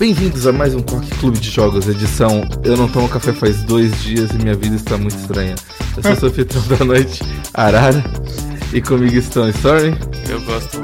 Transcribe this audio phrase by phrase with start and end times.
[0.00, 4.02] Bem-vindos a mais um Coque Clube de Jogos, edição Eu não tomo café faz dois
[4.02, 5.54] dias e minha vida está muito estranha.
[5.94, 8.02] Eu sou o anfitrião da noite, Arara,
[8.72, 9.94] e comigo estão Stormy
[10.26, 10.80] Eu gosto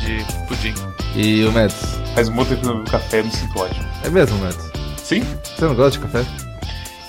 [0.00, 0.72] de pudim.
[1.14, 1.76] e o Mads.
[2.14, 3.84] Faz um bom tempo que eu não bebo café, me sinto ótimo.
[4.02, 4.72] É mesmo, Mads?
[4.96, 5.22] Sim?
[5.44, 6.24] Você não gosta de café?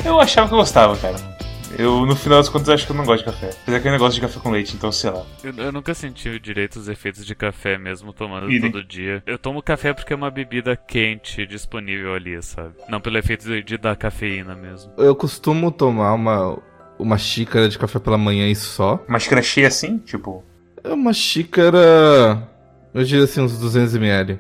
[0.04, 1.16] Eu achava que eu gostava, cara.
[1.78, 3.50] Eu, no final das contas, acho que eu não gosto de café.
[3.50, 5.24] Apesar que eu ainda gosto de café com leite, então sei lá.
[5.44, 8.72] Eu, eu nunca senti direito os efeitos de café mesmo tomando Idem.
[8.72, 9.22] todo dia.
[9.26, 12.74] Eu tomo café porque é uma bebida quente disponível ali, sabe?
[12.88, 14.92] Não pelo efeito de, de dar cafeína mesmo.
[14.98, 16.58] Eu costumo tomar uma,
[16.98, 19.04] uma xícara de café pela manhã e só.
[19.08, 20.44] Uma xícara cheia assim, tipo.
[20.84, 22.48] É uma xícara.
[22.94, 24.40] Eu diria assim, uns 200ml.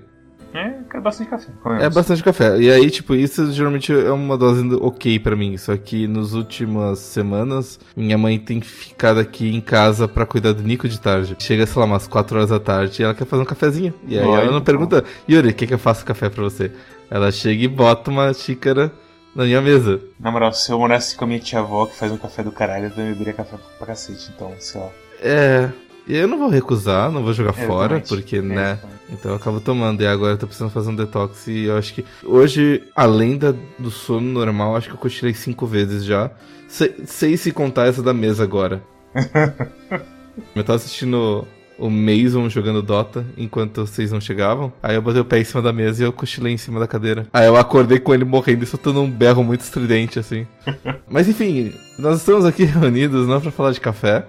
[0.98, 1.48] É, é bastante café.
[1.48, 1.95] É convenhamos.
[1.95, 2.59] bastante café.
[2.59, 5.58] E aí, tipo, isso geralmente é uma dose ok pra mim.
[5.58, 10.64] Só que nas últimas semanas, minha mãe tem ficado aqui em casa pra cuidar do
[10.64, 11.36] Nico de tarde.
[11.39, 13.94] Chega, sei lá, umas 4 horas da tarde e ela quer fazer um cafezinho.
[14.08, 16.72] E aí Olha, ela não pergunta, Yuri, o que, que eu faço café pra você?
[17.09, 18.92] Ela chega e bota uma xícara
[19.36, 20.02] na minha mesa.
[20.20, 22.86] Na moral, se eu morasse com a minha tia-avó que faz um café do caralho,
[22.86, 24.89] eu também beberia café pra cacete, então, sei lá.
[25.22, 25.70] É.
[26.08, 28.80] E eu não vou recusar, não vou jogar fora, porque, É, né?
[29.10, 30.02] Então eu acabo tomando.
[30.02, 31.48] E agora eu tô precisando fazer um detox.
[31.48, 35.66] E eu acho que hoje, além da, do sono normal, acho que eu cochilei cinco
[35.66, 36.32] vezes já.
[36.68, 38.82] Se- sei se contar essa da mesa agora.
[40.56, 41.48] eu tava assistindo
[41.80, 44.72] o Mason jogando Dota enquanto vocês não chegavam.
[44.82, 46.88] Aí eu botei o pé em cima da mesa e eu cochilei em cima da
[46.88, 47.28] cadeira.
[47.32, 50.48] Aí eu acordei com ele morrendo e soltando um berro muito estridente, assim.
[51.10, 54.26] Mas enfim, nós estamos aqui reunidos não pra falar de café.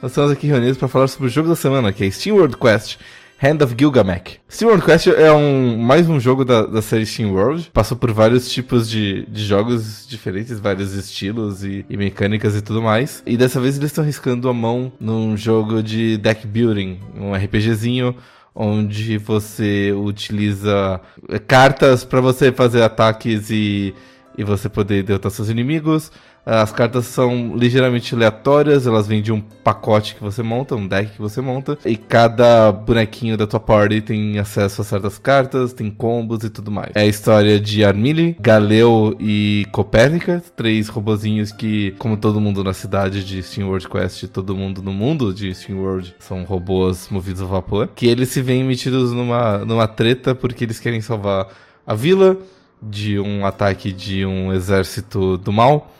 [0.00, 2.56] Nós estamos aqui reunidos para falar sobre o jogo da semana, que é Steam World
[2.56, 2.98] Quest
[3.42, 4.38] Hand of Gilgamesh.
[4.48, 7.68] Steam World Quest é um, mais um jogo da, da série Steam World.
[7.74, 12.80] Passou por vários tipos de, de jogos diferentes, vários estilos e, e mecânicas e tudo
[12.80, 13.24] mais.
[13.26, 18.14] E dessa vez eles estão arriscando a mão num jogo de deck building, um RPGzinho
[18.54, 21.00] onde você utiliza
[21.46, 23.94] cartas para você fazer ataques e,
[24.38, 26.12] e você poder derrotar seus inimigos.
[26.46, 31.12] As cartas são ligeiramente aleatórias, elas vêm de um pacote que você monta, um deck
[31.12, 35.90] que você monta, e cada bonequinho da tua party tem acesso a certas cartas, tem
[35.90, 36.92] combos e tudo mais.
[36.94, 42.72] É a história de Armili, Galeu e Copérnica, três robozinhos que, como todo mundo na
[42.72, 47.42] cidade de Steam World Quest, todo mundo no mundo de Steam World, são robôs movidos
[47.42, 51.48] a vapor, que eles se veem metidos numa, numa treta porque eles querem salvar
[51.86, 52.38] a vila
[52.82, 55.90] de um ataque de um exército do mal.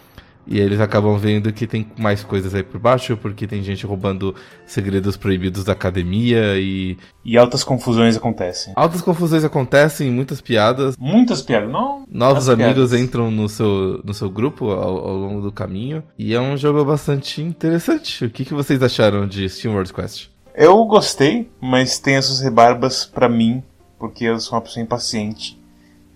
[0.51, 4.35] E eles acabam vendo que tem mais coisas aí por baixo, porque tem gente roubando
[4.65, 6.97] segredos proibidos da academia e.
[7.23, 8.73] E altas confusões acontecem.
[8.75, 10.97] Altas confusões acontecem, muitas piadas.
[10.99, 12.07] Muitas piadas, não?
[12.11, 12.95] Novos amigos piadas.
[12.95, 16.03] entram no seu, no seu grupo ao, ao longo do caminho.
[16.19, 18.25] E é um jogo bastante interessante.
[18.25, 20.29] O que, que vocês acharam de Steam World Quest?
[20.55, 23.63] Eu gostei, mas tem as suas rebarbas pra mim,
[23.99, 25.58] porque eu sou uma pessoa impaciente.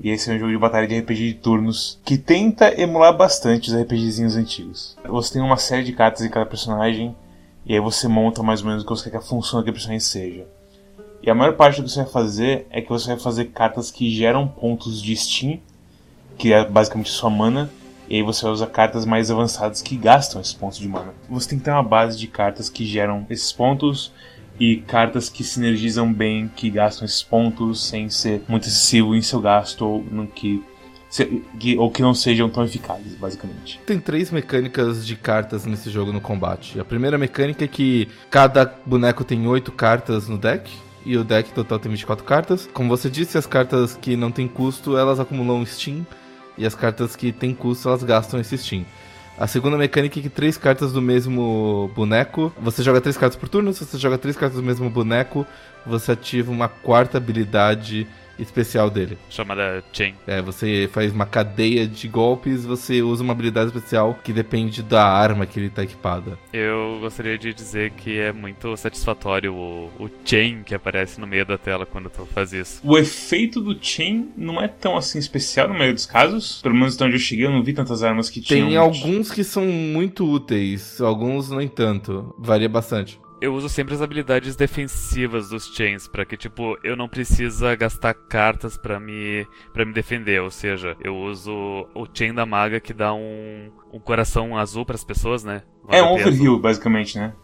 [0.02, 3.70] E esse é um jogo de batalha de RPG de turnos que tenta emular bastante
[3.70, 4.96] os RPGzinhos antigos.
[5.08, 7.14] Você tem uma série de cartas em cada personagem,
[7.64, 9.74] e aí você monta mais ou menos o que você quer que a função daquele
[9.74, 10.44] personagem seja.
[11.22, 13.92] E a maior parte do que você vai fazer é que você vai fazer cartas
[13.92, 15.60] que geram pontos de Steam,
[16.36, 17.70] que é basicamente sua mana,
[18.08, 21.14] e aí você vai usar cartas mais avançadas que gastam esses pontos de mana.
[21.30, 24.10] Você tem que ter uma base de cartas que geram esses pontos
[24.58, 29.40] e cartas que sinergizam bem, que gastam esses pontos sem ser muito excessivo em seu
[29.40, 30.62] gasto ou no que,
[31.78, 33.80] ou que não sejam tão eficazes, basicamente.
[33.86, 36.78] Tem três mecânicas de cartas nesse jogo no combate.
[36.78, 40.70] A primeira mecânica é que cada boneco tem oito cartas no deck.
[41.04, 42.68] E o deck total tem 24 cartas.
[42.72, 46.06] Como você disse, as cartas que não tem custo, elas acumulam Steam.
[46.56, 48.84] E as cartas que tem custo, elas gastam esse Steam.
[49.38, 52.52] A segunda mecânica é que três cartas do mesmo boneco.
[52.60, 53.72] Você joga três cartas por turno.
[53.72, 55.46] Se você joga três cartas do mesmo boneco,
[55.86, 58.06] você ativa uma quarta habilidade
[58.38, 59.18] especial dele.
[59.28, 60.14] Chamada Chain.
[60.26, 65.04] É, você faz uma cadeia de golpes, você usa uma habilidade especial que depende da
[65.04, 66.38] arma que ele tá equipada.
[66.52, 71.46] Eu gostaria de dizer que é muito satisfatório o, o Chain que aparece no meio
[71.46, 72.80] da tela quando tu faz isso.
[72.84, 76.60] O efeito do Chain não é tão assim especial no maioria dos casos.
[76.62, 78.68] Pelo menos onde eu cheguei, eu não vi tantas armas que tinham.
[78.68, 82.34] Tem alguns que são muito úteis, alguns nem tanto.
[82.38, 83.20] Varia bastante.
[83.42, 88.14] Eu uso sempre as habilidades defensivas dos chains pra que tipo eu não precisa gastar
[88.14, 91.52] cartas pra me para me defender, ou seja, eu uso
[91.92, 95.64] o chain da maga que dá um, um coração azul pras pessoas, né?
[95.88, 97.34] É um overheal, basicamente, né?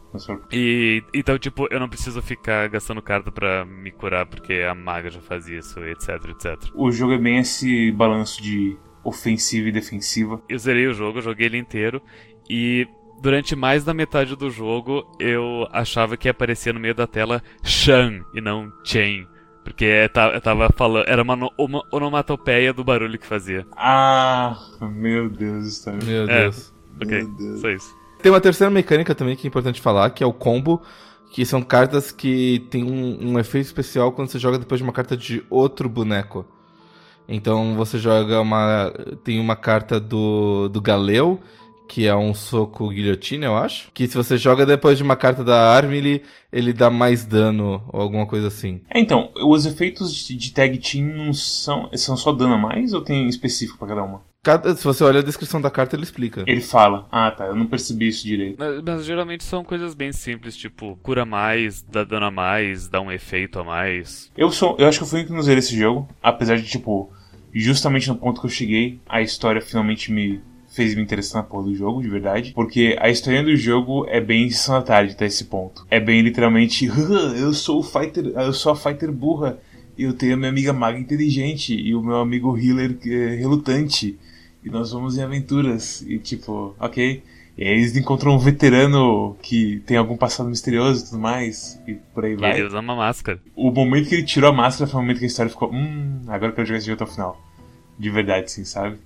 [0.52, 5.10] E então tipo eu não preciso ficar gastando carta pra me curar porque a maga
[5.10, 6.70] já faz isso, etc, etc.
[6.76, 10.40] O jogo é bem esse balanço de ofensiva e defensiva.
[10.48, 12.00] Eu zerei o jogo, joguei ele inteiro
[12.48, 12.86] e
[13.20, 18.22] durante mais da metade do jogo eu achava que aparecia no meio da tela Shan
[18.34, 19.26] e não Chain.
[19.68, 21.06] Porque eu tava falando.
[21.06, 23.66] Era uma, uma onomatopeia do barulho que fazia.
[23.76, 26.72] Ah, meu Deus do Meu Deus.
[27.00, 27.60] É, ok, Deus.
[27.60, 27.94] só isso.
[28.22, 30.82] Tem uma terceira mecânica também que é importante falar, que é o combo,
[31.30, 34.92] que são cartas que tem um, um efeito especial quando você joga depois de uma
[34.92, 36.46] carta de outro boneco.
[37.28, 38.90] Então você joga uma.
[39.22, 41.40] Tem uma carta do, do Galeu,
[41.88, 43.90] que é um soco guilhotina, eu acho.
[43.92, 47.82] Que se você joga depois de uma carta da Army, ele, ele dá mais dano
[47.90, 48.82] ou alguma coisa assim.
[48.90, 52.92] É, então, os efeitos de, de tag team não são, são só dano a mais
[52.92, 54.22] ou tem específico para cada uma?
[54.42, 56.44] Cada, se você olha a descrição da carta, ele explica.
[56.46, 57.08] Ele fala.
[57.10, 57.46] Ah, tá.
[57.46, 58.56] Eu não percebi isso direito.
[58.58, 63.00] Mas, mas, geralmente são coisas bem simples, tipo, cura mais, dá dano a mais, dá
[63.00, 64.30] um efeito a mais.
[64.36, 64.76] Eu sou.
[64.78, 66.08] Eu acho que eu fui o que não zerei esse jogo.
[66.22, 67.10] Apesar de, tipo,
[67.52, 71.64] justamente no ponto que eu cheguei, a história finalmente me fez me interessar na porra
[71.64, 72.52] do jogo, de verdade.
[72.54, 75.86] Porque a história do jogo é bem sessão da tarde até esse ponto.
[75.90, 76.86] É bem literalmente,
[77.36, 79.58] eu sou o fighter, eu sou a fighter burra.
[79.98, 84.16] Eu tenho a minha amiga maga inteligente e o meu amigo healer é, relutante.
[84.64, 86.02] E nós vamos em aventuras.
[86.02, 87.20] E tipo, ok.
[87.56, 91.82] E aí eles encontram um veterano que tem algum passado misterioso e tudo mais.
[91.88, 92.52] E por aí e vai.
[92.52, 93.40] ele usa uma máscara.
[93.56, 95.72] O momento que ele tirou a máscara foi o momento que a história ficou.
[95.72, 97.40] Hum, agora eu quero jogar esse jogo até o final.
[97.98, 98.98] De verdade, sim, sabe?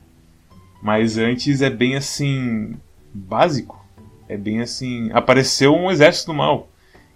[0.82, 2.75] Mas antes é bem assim.
[3.14, 3.81] básico.
[4.29, 5.11] É bem assim.
[5.12, 6.69] Apareceu um exército do mal.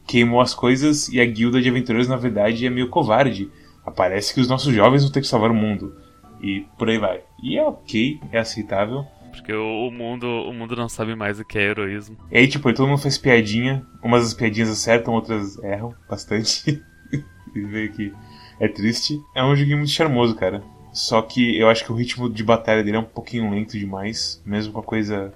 [0.06, 3.50] Queimou as coisas e a guilda de aventureiros, na verdade, é meio covarde.
[3.84, 5.96] Aparece que os nossos jovens vão ter que salvar o mundo.
[6.40, 7.22] E por aí vai.
[7.42, 9.04] E é ok, é aceitável.
[9.32, 12.16] Porque o, mundo, o mundo não sabe mais o que é heroísmo.
[12.30, 13.84] E aí, tipo, todo mundo faz piadinha.
[14.02, 16.82] Umas das piadinhas acertam, outras erram bastante.
[17.54, 18.12] e veio que
[18.60, 19.20] é triste.
[19.34, 20.62] É um joguinho muito charmoso, cara.
[20.96, 24.40] Só que eu acho que o ritmo de batalha dele é um pouquinho lento demais,
[24.46, 25.31] mesmo com a coisa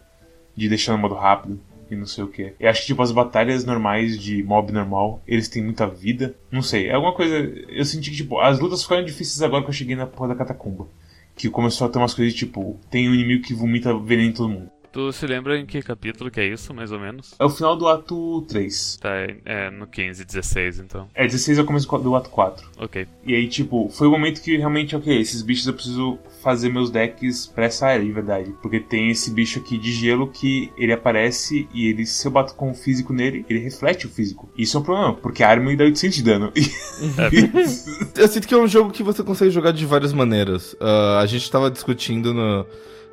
[0.57, 1.61] de deixar no modo rápido
[1.91, 2.55] e não sei o que.
[2.59, 6.35] Eu acho que tipo as batalhas normais de mob normal, eles têm muita vida.
[6.51, 7.35] Não sei, é alguma coisa.
[7.69, 10.35] Eu senti que tipo, as lutas ficaram difíceis agora que eu cheguei na porra da
[10.35, 10.89] catacumba.
[11.37, 14.49] Que começou a ter umas coisas tipo, tem um inimigo que vomita veneno em todo
[14.49, 14.71] mundo.
[14.93, 17.35] Tu se lembra em que capítulo que é isso, mais ou menos?
[17.39, 18.99] É o final do ato 3.
[19.01, 19.11] Tá,
[19.45, 21.09] é no 15, 16 então.
[21.15, 22.69] É, 16 é o começo do ato 4.
[22.79, 23.07] Ok.
[23.25, 26.91] E aí, tipo, foi o momento que realmente, ok, esses bichos eu preciso fazer meus
[26.91, 28.53] decks pra essa área, de verdade.
[28.61, 32.55] Porque tem esse bicho aqui de gelo que ele aparece e ele, se eu bato
[32.55, 34.51] com o físico nele, ele reflete o físico.
[34.59, 36.53] Isso é um problema, porque a arma me dá 800 de dano.
[38.17, 40.73] eu sinto que é um jogo que você consegue jogar de várias maneiras.
[40.75, 42.67] Uh, a gente tava discutindo no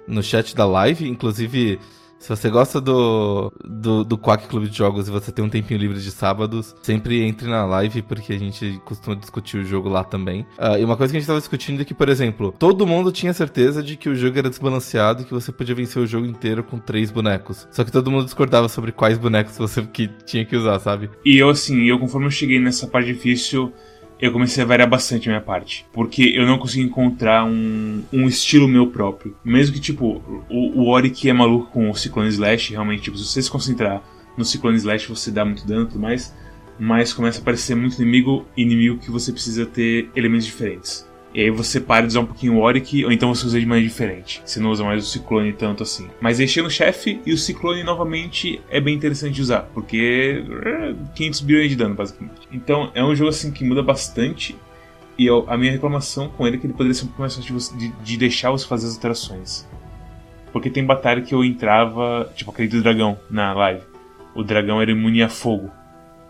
[0.08, 1.08] no chat da live.
[1.08, 1.80] Inclusive,
[2.20, 5.80] se você gosta do, do, do Quack Clube de Jogos e você tem um tempinho
[5.80, 10.04] livre de sábados, sempre entre na live, porque a gente costuma discutir o jogo lá
[10.04, 10.42] também.
[10.58, 13.12] Uh, e uma coisa que a gente tava discutindo é que, por exemplo, todo mundo
[13.12, 16.26] tinha certeza de que o jogo era desbalanceado e que você podia vencer o jogo
[16.26, 17.68] inteiro com três bonecos.
[17.72, 21.10] Só que todo mundo discordava sobre quais bonecos você que tinha que usar, sabe?
[21.24, 23.72] E eu, assim, eu conforme eu cheguei nessa parte difícil
[24.20, 25.86] eu comecei a variar bastante a minha parte.
[25.94, 29.36] Porque eu não consegui encontrar um, um estilo meu próprio.
[29.44, 33.18] Mesmo que, tipo, o, o Ori que é maluco com o Ciclone Slash, realmente, tipo,
[33.18, 34.02] se você se concentrar
[34.38, 36.36] no Ciclone Slash, você dá muito dano e tudo mais.
[36.80, 41.07] Mas começa a aparecer muito inimigo, inimigo que você precisa ter elementos diferentes.
[41.34, 43.66] E aí você para de usar um pouquinho o Oric, ou então você usa de
[43.66, 44.42] maneira diferente.
[44.46, 46.10] Você não usa mais o Ciclone tanto assim.
[46.20, 50.44] Mas aí no chefe e o Ciclone novamente é bem interessante de usar, porque
[51.16, 52.48] 500 é, bilhões de dano, basicamente.
[52.52, 54.56] Então é um jogo assim que muda bastante.
[55.18, 57.36] E eu, a minha reclamação com ele é que ele poderia ser um pouco mais
[57.36, 59.68] fácil de, de deixar você fazer as alterações.
[60.52, 63.82] Porque tem batalha que eu entrava, tipo aquele do dragão na live.
[64.34, 65.72] O dragão era imune a fogo.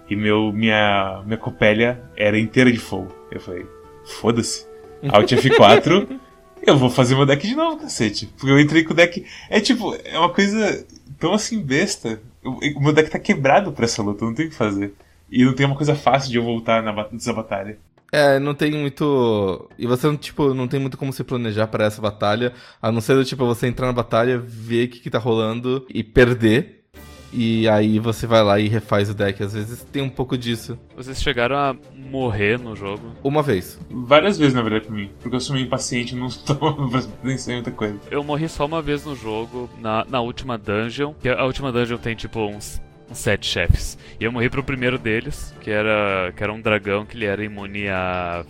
[0.09, 3.13] E meu, minha, minha copélia era inteira de fogo.
[3.29, 3.65] Eu falei,
[4.05, 4.65] foda-se.
[5.09, 6.19] Alt F4,
[6.61, 8.27] eu vou fazer meu deck de novo, cacete.
[8.37, 9.25] Porque eu entrei com o deck.
[9.49, 10.85] É tipo, é uma coisa
[11.19, 12.21] tão assim besta.
[12.43, 14.93] O meu deck tá quebrado pra essa luta, não tem o que fazer.
[15.31, 17.77] E não tem uma coisa fácil de eu voltar na, nessa batalha.
[18.11, 19.69] É, não tem muito.
[19.77, 22.53] E você, tipo, não tem muito como se planejar para essa batalha.
[22.81, 26.03] A não ser, tipo, você entrar na batalha, ver o que, que tá rolando e
[26.03, 26.76] perder.
[27.31, 29.41] E aí você vai lá e refaz o deck.
[29.43, 30.77] Às vezes tem um pouco disso.
[30.95, 31.75] Vocês chegaram a
[32.09, 33.11] morrer no jogo?
[33.23, 33.79] Uma vez.
[33.89, 35.09] Várias vezes, na verdade, pra mim.
[35.21, 36.57] Porque eu sou meio impaciente e não estou
[37.21, 37.99] pensando em muita coisa.
[38.09, 41.13] Eu morri só uma vez no jogo, na, na última dungeon.
[41.21, 42.81] Que a última dungeon tem tipo uns
[43.11, 43.97] sete chefes.
[44.19, 47.43] E eu morri pro primeiro deles, que era, que era um dragão que ele era
[47.43, 48.45] imune a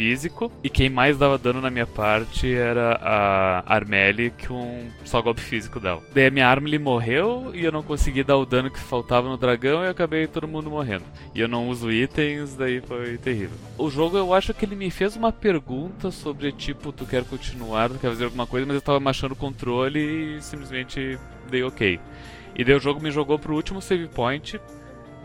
[0.00, 0.50] físico.
[0.64, 5.78] E quem mais dava dano na minha parte era a Armeli com só golpe físico
[5.78, 6.02] dela.
[6.14, 9.36] Daí a minha Armeli morreu e eu não consegui dar o dano que faltava no
[9.36, 11.04] dragão e acabei todo mundo morrendo.
[11.34, 13.58] E eu não uso itens, daí foi terrível.
[13.76, 17.90] O jogo eu acho que ele me fez uma pergunta sobre tipo, tu quer continuar,
[17.90, 21.18] tu quer fazer alguma coisa, mas eu tava machando o controle e simplesmente
[21.50, 22.00] dei ok.
[22.56, 24.58] E daí o jogo me jogou pro último save point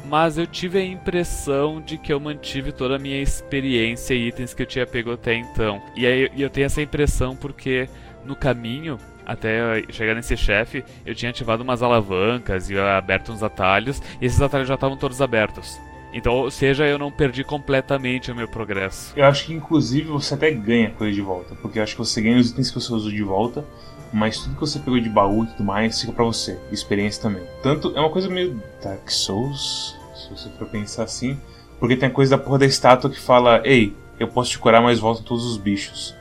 [0.08, 4.54] mas eu tive a impressão de que eu mantive toda a minha experiência e itens
[4.54, 5.82] que eu tinha pego até então.
[5.96, 7.90] E aí eu tenho essa impressão porque
[8.26, 14.02] no caminho até chegar nesse chefe, eu tinha ativado umas alavancas e aberto uns atalhos,
[14.22, 15.80] e esses atalhos já estavam todos abertos.
[16.14, 19.14] Então, ou seja, eu não perdi completamente o meu progresso.
[19.18, 22.22] Eu acho que inclusive você até ganha coisa de volta, porque eu acho que você
[22.22, 23.66] ganha os itens que você usou de volta,
[24.14, 27.44] mas tudo que você pegou de baú e tudo mais fica pra você, experiência também.
[27.62, 29.95] Tanto é uma coisa meio Dark Souls,
[30.26, 31.38] se você for pensar assim,
[31.80, 34.82] porque tem a coisa da porra da estátua que fala: Ei, eu posso te curar,
[34.82, 36.16] mas voltam todos os bichos.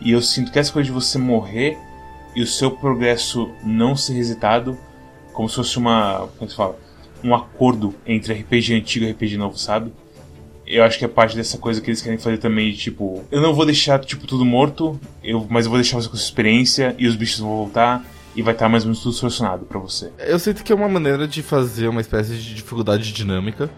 [0.00, 1.78] E eu sinto que essa coisa de você morrer
[2.34, 4.76] e o seu progresso não ser resetado,
[5.32, 6.28] como se fosse uma.
[6.36, 6.78] Como é se fala?
[7.22, 9.92] Um acordo entre RPG antigo e RPG novo, sabe?
[10.66, 13.52] Eu acho que é parte dessa coisa que eles querem fazer também, tipo, eu não
[13.52, 17.06] vou deixar, tipo, tudo morto, eu, mas eu vou deixar você com sua experiência e
[17.06, 18.02] os bichos vão voltar
[18.34, 20.12] e vai estar mais ou menos tudo solucionado para você.
[20.18, 23.70] Eu sinto que é uma maneira de fazer uma espécie de dificuldade dinâmica.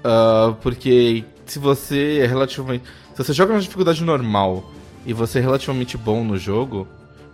[0.00, 2.84] Uh, porque se você é relativamente.
[3.14, 4.70] Se você joga na dificuldade normal
[5.04, 6.86] e você é relativamente bom no jogo,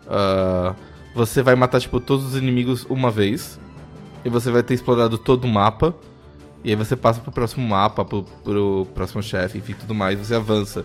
[0.06, 0.74] uh,
[1.14, 3.58] você vai matar tipo, todos os inimigos uma vez.
[4.24, 5.94] E você vai ter explorado todo o mapa.
[6.64, 10.34] E aí você passa pro próximo mapa, pro, pro próximo chefe, enfim, tudo mais, você
[10.34, 10.84] avança.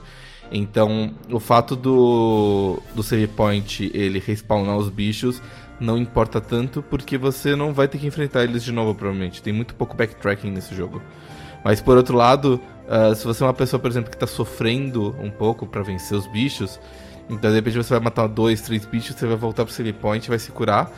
[0.51, 5.41] Então, o fato do, do save point ele respawnar os bichos
[5.79, 9.41] não importa tanto, porque você não vai ter que enfrentar eles de novo, provavelmente.
[9.41, 11.01] Tem muito pouco backtracking nesse jogo.
[11.63, 15.15] Mas por outro lado, uh, se você é uma pessoa, por exemplo, que está sofrendo
[15.20, 16.79] um pouco para vencer os bichos,
[17.29, 20.27] então de repente você vai matar dois, três bichos, você vai voltar pro save point,
[20.29, 20.91] vai se curar,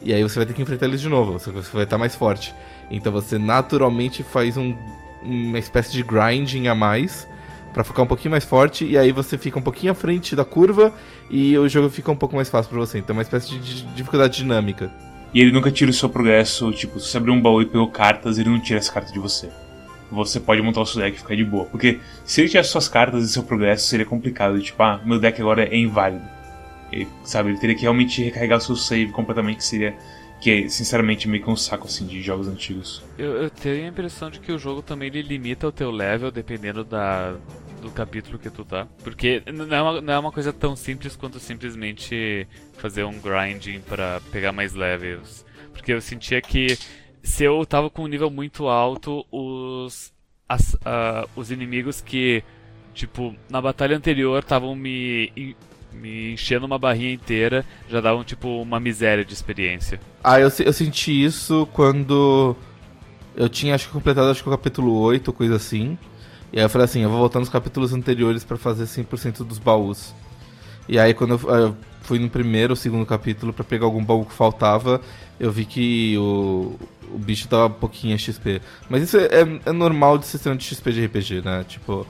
[0.00, 2.14] e aí você vai ter que enfrentar eles de novo, você vai estar tá mais
[2.14, 2.54] forte.
[2.90, 4.76] Então você naturalmente faz um,
[5.22, 7.26] uma espécie de grinding a mais
[7.72, 10.44] para ficar um pouquinho mais forte e aí você fica um pouquinho à frente da
[10.44, 10.92] curva
[11.30, 12.98] e o jogo fica um pouco mais fácil para você.
[12.98, 14.90] Então é uma espécie de, de dificuldade dinâmica.
[15.32, 17.88] E ele nunca tira o seu progresso, tipo, se você abrir um baú e pegou
[17.88, 19.50] cartas, ele não tira essa carta de você.
[20.10, 21.66] Você pode montar o seu deck e ficar de boa.
[21.66, 24.58] Porque se ele tivesse suas cartas e seu progresso, seria complicado.
[24.58, 26.24] Tipo, ah, meu deck agora é inválido.
[27.22, 29.94] Sabe, ele teria que realmente recarregar o seu save completamente, que seria
[30.40, 33.02] que sinceramente, meio que um saco assim de jogos antigos.
[33.18, 36.30] Eu, eu, tenho a impressão de que o jogo também ele limita o teu level
[36.30, 37.36] dependendo da,
[37.80, 38.86] do capítulo que tu tá.
[39.02, 43.80] Porque não é, uma, não é uma coisa tão simples quanto simplesmente fazer um grinding
[43.80, 45.44] para pegar mais levels.
[45.72, 46.78] Porque eu sentia que
[47.22, 50.12] se eu tava com um nível muito alto, os,
[50.48, 52.42] as, uh, os inimigos que,
[52.94, 55.32] tipo, na batalha anterior estavam me
[55.92, 60.00] me enchendo uma barrinha inteira, já dava tipo uma miséria de experiência.
[60.22, 62.56] Ah, eu, eu senti isso quando
[63.36, 65.98] eu tinha acho que completado acho que o capítulo 8, coisa assim.
[66.52, 69.58] E aí eu falei assim, eu vou voltar nos capítulos anteriores para fazer 100% dos
[69.58, 70.14] baús.
[70.88, 74.24] E aí quando eu, eu fui no primeiro ou segundo capítulo para pegar algum baú
[74.24, 75.00] que faltava,
[75.38, 76.76] eu vi que o,
[77.12, 78.60] o bicho dava um pouquinho XP.
[78.88, 81.64] Mas isso é, é normal de sistema de XP de RPG, né?
[81.68, 82.06] Tipo,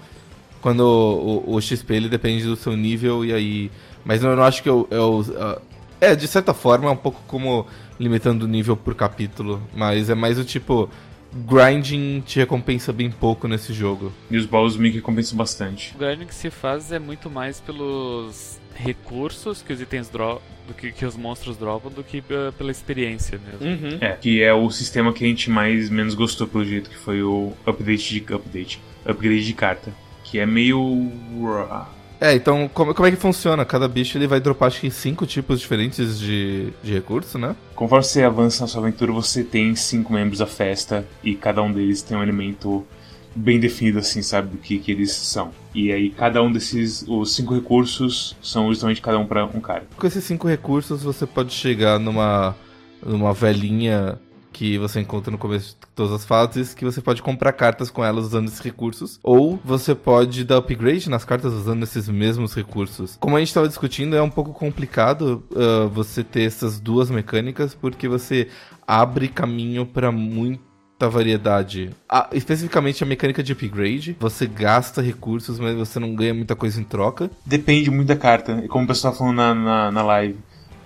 [0.60, 3.70] quando o, o, o, XP ele depende do seu nível e aí.
[4.04, 5.20] Mas eu não acho que eu, eu.
[5.20, 5.60] Uh,
[6.00, 7.66] é, de certa forma, é um pouco como
[7.98, 9.62] limitando o nível por capítulo.
[9.74, 10.88] Mas é mais o tipo.
[11.30, 14.10] Grinding te recompensa bem pouco nesse jogo.
[14.30, 15.94] E os baús me recompensam bastante.
[15.94, 20.72] O grinding que se faz é muito mais pelos recursos que os itens dropam, do
[20.72, 23.66] que, que os monstros dropam, do que uh, pela experiência mesmo.
[23.66, 23.98] Uhum.
[24.00, 27.22] É, que é o sistema que a gente mais menos gostou pelo jeito, que foi
[27.22, 29.92] o update de update, upgrade de carta
[30.30, 31.10] que é meio.
[32.20, 33.64] É, então como, como é que funciona?
[33.64, 37.54] Cada bicho ele vai dropar acho que cinco tipos diferentes de, de recurso, né?
[37.74, 41.72] Conforme você avança na sua aventura, você tem cinco membros da festa e cada um
[41.72, 42.84] deles tem um elemento
[43.36, 45.52] bem definido, assim, sabe, do que, que eles são.
[45.72, 49.86] E aí cada um desses, os cinco recursos, são justamente cada um para um cara.
[49.96, 52.56] Com esses cinco recursos você pode chegar numa,
[53.04, 54.18] numa velhinha
[54.52, 58.04] que você encontra no começo de todas as fases, que você pode comprar cartas com
[58.04, 63.16] elas usando esses recursos, ou você pode dar upgrade nas cartas usando esses mesmos recursos.
[63.20, 67.74] Como a gente estava discutindo, é um pouco complicado uh, você ter essas duas mecânicas,
[67.74, 68.48] porque você
[68.86, 71.90] abre caminho para muito muita variedade.
[72.32, 74.16] Especificamente a mecânica de upgrade.
[74.18, 77.30] Você gasta recursos, mas você não ganha muita coisa em troca.
[77.46, 78.64] Depende muito da carta.
[78.68, 80.36] Como o pessoal tá falando na, na, na live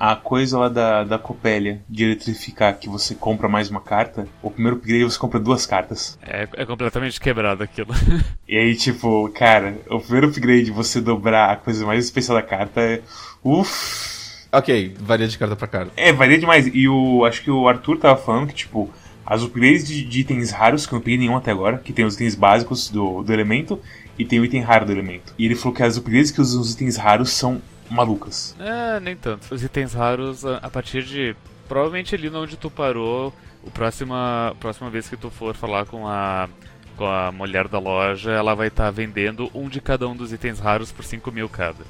[0.02, 4.50] a coisa lá da, da Copélia de eletrificar que você compra mais uma carta, o
[4.50, 6.18] primeiro upgrade você compra duas cartas.
[6.21, 7.94] É, é completamente quebrado aquilo.
[8.49, 12.80] e aí, tipo, cara, o primeiro upgrade você dobrar a coisa mais especial da carta
[12.80, 13.00] é.
[13.44, 14.49] Uff.
[14.50, 15.92] Ok, varia de carta pra carta.
[15.97, 16.68] É, varia demais.
[16.75, 17.25] E o.
[17.25, 18.90] Acho que o Arthur tava falando que, tipo,
[19.25, 22.04] as upgrades de, de, itens raros, que eu não peguei nenhum até agora, que tem
[22.04, 23.80] os itens básicos do, do elemento
[24.18, 25.32] e tem o item raro do elemento.
[25.38, 28.57] E ele falou que as upgrades que usam os itens raros são malucas.
[28.59, 29.53] É, nem tanto.
[29.53, 31.37] Os itens raros, a partir de.
[31.69, 36.49] Provavelmente ali onde tu parou, o próxima, próxima vez que tu for falar com a
[36.97, 40.33] com a mulher da loja, ela vai estar tá vendendo um de cada um dos
[40.33, 41.85] itens raros por 5 mil cada.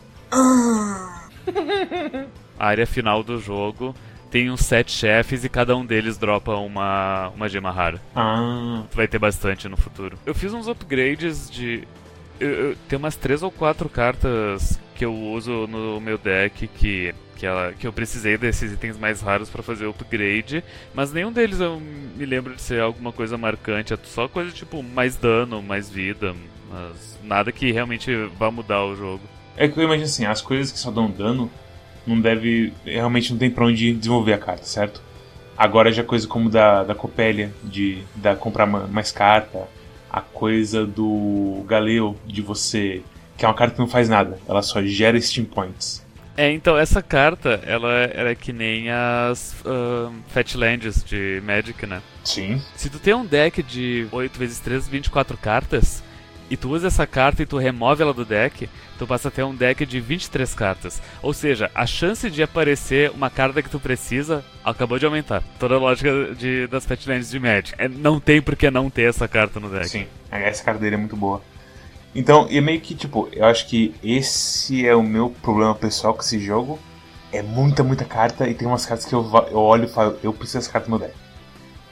[2.58, 3.94] a área final do jogo
[4.30, 8.00] tem uns sete chefes e cada um deles dropa uma, uma gema rara.
[8.16, 8.82] Ah.
[8.92, 10.18] Vai ter bastante no futuro.
[10.24, 11.86] Eu fiz uns upgrades de.
[12.40, 17.14] Eu, eu, tem umas três ou quatro cartas que eu uso no meu deck que
[17.42, 20.62] que, ela, que eu precisei desses itens mais raros para fazer o upgrade,
[20.94, 24.80] mas nenhum deles eu me lembro de ser alguma coisa marcante, é só coisa tipo
[24.80, 26.36] mais dano, mais vida,
[26.70, 29.22] mas nada que realmente vá mudar o jogo.
[29.56, 31.50] É que eu imagino assim, as coisas que só dão dano
[32.06, 32.72] não deve.
[32.84, 35.02] realmente não tem pra onde desenvolver a carta, certo?
[35.56, 39.68] Agora já coisa como da, da Copélia, de da comprar mais carta,
[40.12, 43.02] a coisa do Galeu, de você.
[43.38, 46.04] que é uma carta que não faz nada, ela só gera Steam Points.
[46.36, 52.00] É, então, essa carta, ela, ela é que nem as uh, Fatlands de Magic, né?
[52.24, 52.60] Sim.
[52.74, 56.02] Se tu tem um deck de 8 vezes 3, 24 cartas,
[56.50, 58.68] e tu usa essa carta e tu remove ela do deck,
[58.98, 61.00] tu passa a ter um deck de 23 cartas.
[61.22, 65.42] Ou seja, a chance de aparecer uma carta que tu precisa acabou de aumentar.
[65.58, 67.74] Toda a lógica de, das Fatlands de Magic.
[67.78, 69.88] É, não tem por que não ter essa carta no deck.
[69.88, 71.42] Sim, essa carta dele é muito boa.
[72.14, 76.20] Então, e meio que, tipo, eu acho que esse é o meu problema pessoal com
[76.20, 76.78] esse jogo.
[77.32, 80.34] É muita, muita carta e tem umas cartas que eu, eu olho e falo, eu
[80.34, 81.18] preciso dessa carta no meu deck.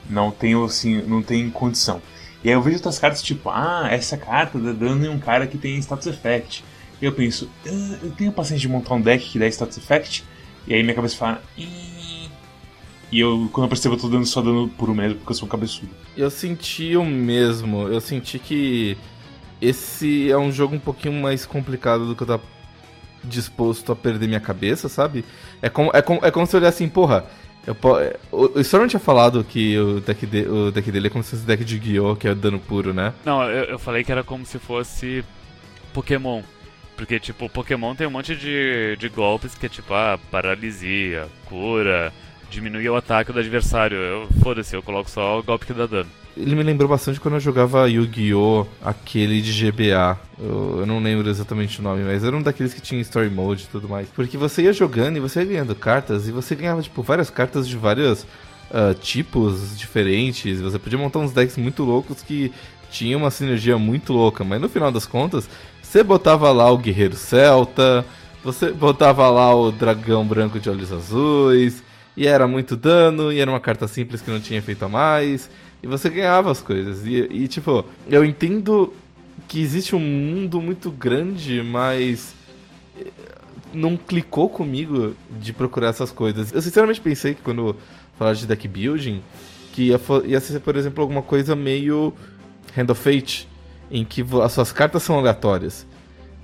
[0.08, 2.02] Não tenho, assim, não tem condição.
[2.42, 5.46] E aí eu vejo outras cartas tipo, ah, essa carta dá dano em um cara
[5.46, 6.64] que tem status effect.
[7.00, 10.24] E eu penso, ah, eu tenho paciência de montar um deck que dá status effect?
[10.66, 12.28] E aí minha cabeça fala, Ih.
[13.12, 15.46] e eu, quando eu percebo, eu tô dando só dano puro mesmo, porque eu sou
[15.46, 15.90] um cabeçudo.
[16.16, 18.96] Eu senti o mesmo, eu senti que
[19.60, 22.42] esse é um jogo um pouquinho mais complicado do que eu tava
[23.22, 25.24] disposto a perder minha cabeça, sabe?
[25.60, 27.26] É como, é como, é como se eu olhar assim, porra.
[27.66, 27.76] Eu,
[28.32, 31.30] o, o Storm tinha falado que o deck, de, o deck dele é como se
[31.30, 33.12] fosse deck de Guiô, que é dano puro, né?
[33.24, 35.24] Não, eu, eu falei que era como se fosse
[35.92, 36.42] Pokémon.
[36.96, 42.12] Porque, tipo, Pokémon tem um monte de, de golpes que é tipo, ah, paralisia, cura,
[42.50, 43.96] diminui o ataque do adversário.
[43.96, 46.10] Eu, foda-se, eu coloco só o golpe que dá dano.
[46.36, 48.66] Ele me lembrou bastante quando eu jogava Yu-Gi-Oh!
[48.84, 50.18] aquele de GBA.
[50.38, 53.64] Eu, eu, não lembro exatamente o nome, mas era um daqueles que tinha story mode
[53.64, 54.08] e tudo mais.
[54.08, 57.68] Porque você ia jogando e você ia ganhando cartas, e você ganhava, tipo, várias cartas
[57.68, 60.60] de vários uh, tipos diferentes.
[60.60, 62.52] Você podia montar uns decks muito loucos que
[62.90, 65.48] tinham uma sinergia muito louca, mas no final das contas,
[65.82, 68.04] você botava lá o Guerreiro Celta,
[68.42, 71.82] você botava lá o Dragão Branco de Olhos Azuis,
[72.16, 75.50] e era muito dano, e era uma carta simples que não tinha efeito a mais.
[75.82, 77.06] E você ganhava as coisas.
[77.06, 78.92] E, e, tipo, eu entendo
[79.48, 82.34] que existe um mundo muito grande, mas
[82.98, 83.06] eh,
[83.72, 86.52] não clicou comigo de procurar essas coisas.
[86.52, 87.74] Eu sinceramente pensei que quando
[88.18, 89.22] falar de deck building,
[89.72, 92.12] que ia, ia ser, por exemplo, alguma coisa meio
[92.76, 93.48] Hand of Fate,
[93.90, 95.86] em que as suas cartas são aleatórias.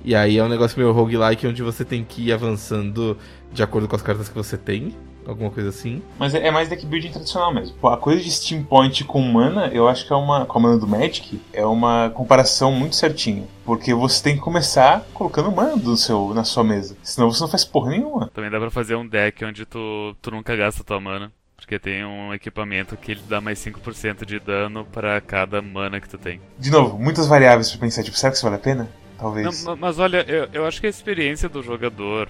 [0.05, 3.19] E aí é um negócio meio roguelike onde você tem que ir avançando
[3.53, 4.95] de acordo com as cartas que você tem
[5.27, 6.03] alguma coisa assim.
[6.19, 7.77] Mas é, é mais deck building tradicional mesmo.
[7.79, 10.47] Pô, a coisa de Steam Point com mana, eu acho que é uma.
[10.47, 13.45] Com a mana do Magic, é uma comparação muito certinha.
[13.65, 16.97] Porque você tem que começar colocando mana no seu, na sua mesa.
[17.03, 18.31] Senão você não faz porra nenhuma.
[18.33, 21.33] Também dá pra fazer um deck onde tu, tu nunca gasta tua mana.
[21.57, 26.09] Porque tem um equipamento que ele dá mais 5% de dano para cada mana que
[26.09, 26.41] tu tem.
[26.59, 28.89] De novo, muitas variáveis pra pensar, tipo, será que isso vale a pena?
[29.19, 29.65] Talvez.
[29.65, 32.29] Não, mas olha, eu, eu acho que a experiência do jogador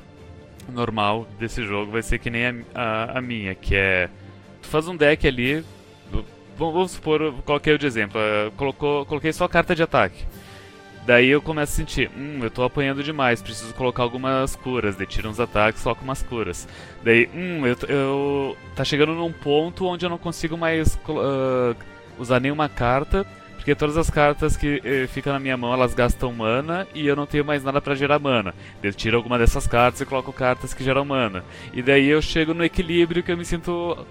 [0.73, 4.09] normal desse jogo vai ser que nem a, a, a minha, que é.
[4.63, 5.65] Tu faz um deck ali.
[6.59, 8.19] Vamos supor qualquer é de exemplo.
[8.19, 10.25] Uh, colocou, coloquei só carta de ataque.
[11.07, 15.07] Daí eu começo a sentir, hum, eu tô apanhando demais, preciso colocar algumas curas, daí
[15.07, 16.67] tira uns ataques com umas curas.
[17.05, 21.77] Daí, hum, eu, eu tá chegando num ponto onde eu não consigo mais uh,
[22.19, 23.25] usar nenhuma carta,
[23.67, 27.17] porque todas as cartas que eh, ficam na minha mão, elas gastam mana e eu
[27.17, 28.55] não tenho mais nada para gerar mana.
[28.81, 31.45] Eu tiro alguma dessas cartas e coloco cartas que geram mana.
[31.73, 34.07] E daí eu chego no equilíbrio que eu me sinto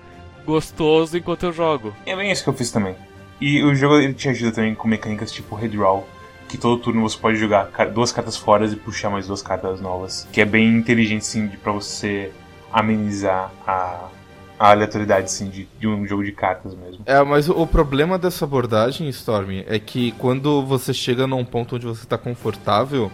[0.46, 1.96] gostoso enquanto eu jogo.
[2.06, 2.98] É bem isso que eu fiz também.
[3.40, 6.06] E o jogo ele te ajuda também com mecânicas tipo redraw,
[6.50, 10.28] que todo turno você pode jogar duas cartas fora e puxar mais duas cartas novas,
[10.34, 12.30] que é bem inteligente sim para você
[12.74, 14.10] amenizar a
[14.58, 17.04] a aleatoriedade, sim, de, de, um jogo de cartas mesmo.
[17.06, 21.76] É, mas o, o, problema dessa abordagem, Storm, é que quando você chega num ponto
[21.76, 23.12] onde você está confortável,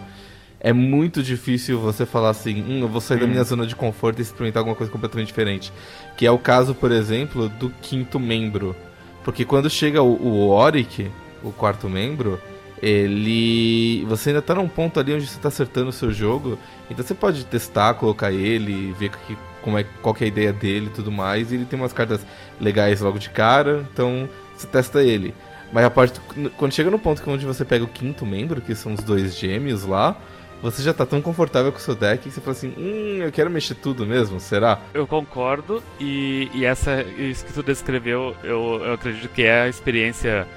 [0.59, 3.21] é muito difícil você falar assim, hum, eu vou sair hum.
[3.21, 5.73] da minha zona de conforto e experimentar alguma coisa completamente diferente.
[6.15, 8.75] Que é o caso, por exemplo, do quinto membro.
[9.23, 11.09] Porque quando chega o, o Oric,
[11.43, 12.39] o quarto membro,
[12.81, 14.05] ele.
[14.05, 16.57] Você ainda tá num ponto ali onde você tá acertando o seu jogo.
[16.89, 20.53] Então você pode testar, colocar ele, ver o que como é, qual é a ideia
[20.53, 21.51] dele e tudo mais.
[21.51, 22.25] E ele tem umas cartas
[22.59, 25.33] legais logo de cara, então você testa ele.
[25.71, 26.19] Mas a parte.
[26.57, 29.85] Quando chega no ponto onde você pega o quinto membro, que são os dois gêmeos
[29.85, 30.17] lá,
[30.61, 33.31] você já tá tão confortável com o seu deck que você fala assim, hum, eu
[33.31, 34.79] quero mexer tudo mesmo, será?
[34.93, 39.67] Eu concordo, e, e essa, isso que tu descreveu, eu, eu acredito que é a
[39.67, 40.47] experiência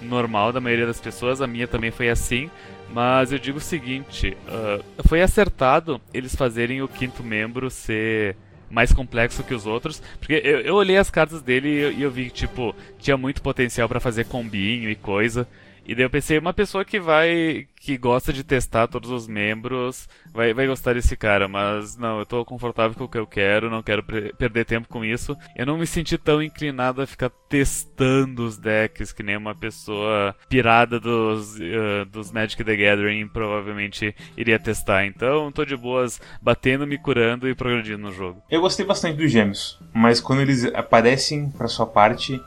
[0.00, 2.50] normal da maioria das pessoas, a minha também foi assim,
[2.92, 8.36] mas eu digo o seguinte, uh, foi acertado eles fazerem o quinto membro ser
[8.70, 10.00] mais complexo que os outros.
[10.18, 13.16] Porque eu, eu olhei as cartas dele e eu, e eu vi que, tipo, tinha
[13.16, 15.46] muito potencial para fazer combinho e coisa.
[15.90, 17.66] E daí eu pensei, uma pessoa que vai.
[17.80, 22.24] que gosta de testar todos os membros vai, vai gostar desse cara, mas não, eu
[22.24, 25.36] tô confortável com o que eu quero, não quero perder tempo com isso.
[25.56, 30.32] Eu não me senti tão inclinado a ficar testando os decks que nem uma pessoa
[30.48, 35.04] pirada dos, uh, dos Magic the Gathering provavelmente iria testar.
[35.06, 38.40] Então tô de boas batendo, me curando e progredindo no jogo.
[38.48, 42.40] Eu gostei bastante dos gêmeos, mas quando eles aparecem pra sua parte,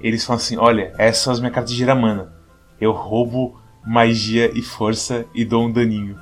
[0.00, 2.35] eles falam assim: olha, essas são as minhas cartas de Giramana
[2.80, 6.18] eu roubo magia e força e dou um daninho.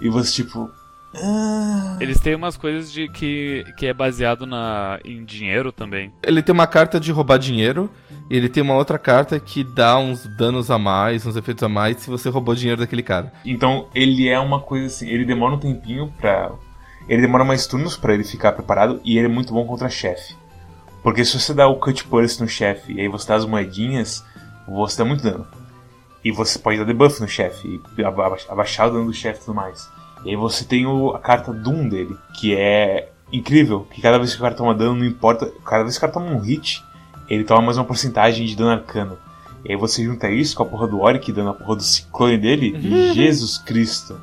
[0.00, 0.70] E você, tipo.
[1.14, 1.96] Ah...
[2.00, 6.12] Eles têm umas coisas de que, que é baseado na, em dinheiro também.
[6.22, 7.90] Ele tem uma carta de roubar dinheiro,
[8.30, 11.68] e ele tem uma outra carta que dá uns danos a mais, uns efeitos a
[11.68, 13.32] mais, se você roubou dinheiro daquele cara.
[13.44, 16.52] Então ele é uma coisa assim, ele demora um tempinho pra.
[17.08, 20.36] Ele demora mais turnos para ele ficar preparado e ele é muito bom contra chefe.
[21.02, 24.24] Porque se você dá o cut purse no chefe e aí você dá as moedinhas,
[24.68, 25.44] você dá muito dano.
[26.24, 27.80] E você pode dar debuff no chefe,
[28.48, 29.88] abaixar o dano do chefe e tudo mais.
[30.24, 34.32] E aí você tem o, a carta Doom dele, que é incrível, que cada vez
[34.32, 36.84] que o cara toma dano, não importa, cada vez que o cara toma um hit,
[37.28, 39.18] ele toma mais uma porcentagem de dano arcano.
[39.64, 42.38] E aí você junta isso com a porra do Oric dando a porra do ciclone
[42.38, 44.20] dele, e Jesus Cristo.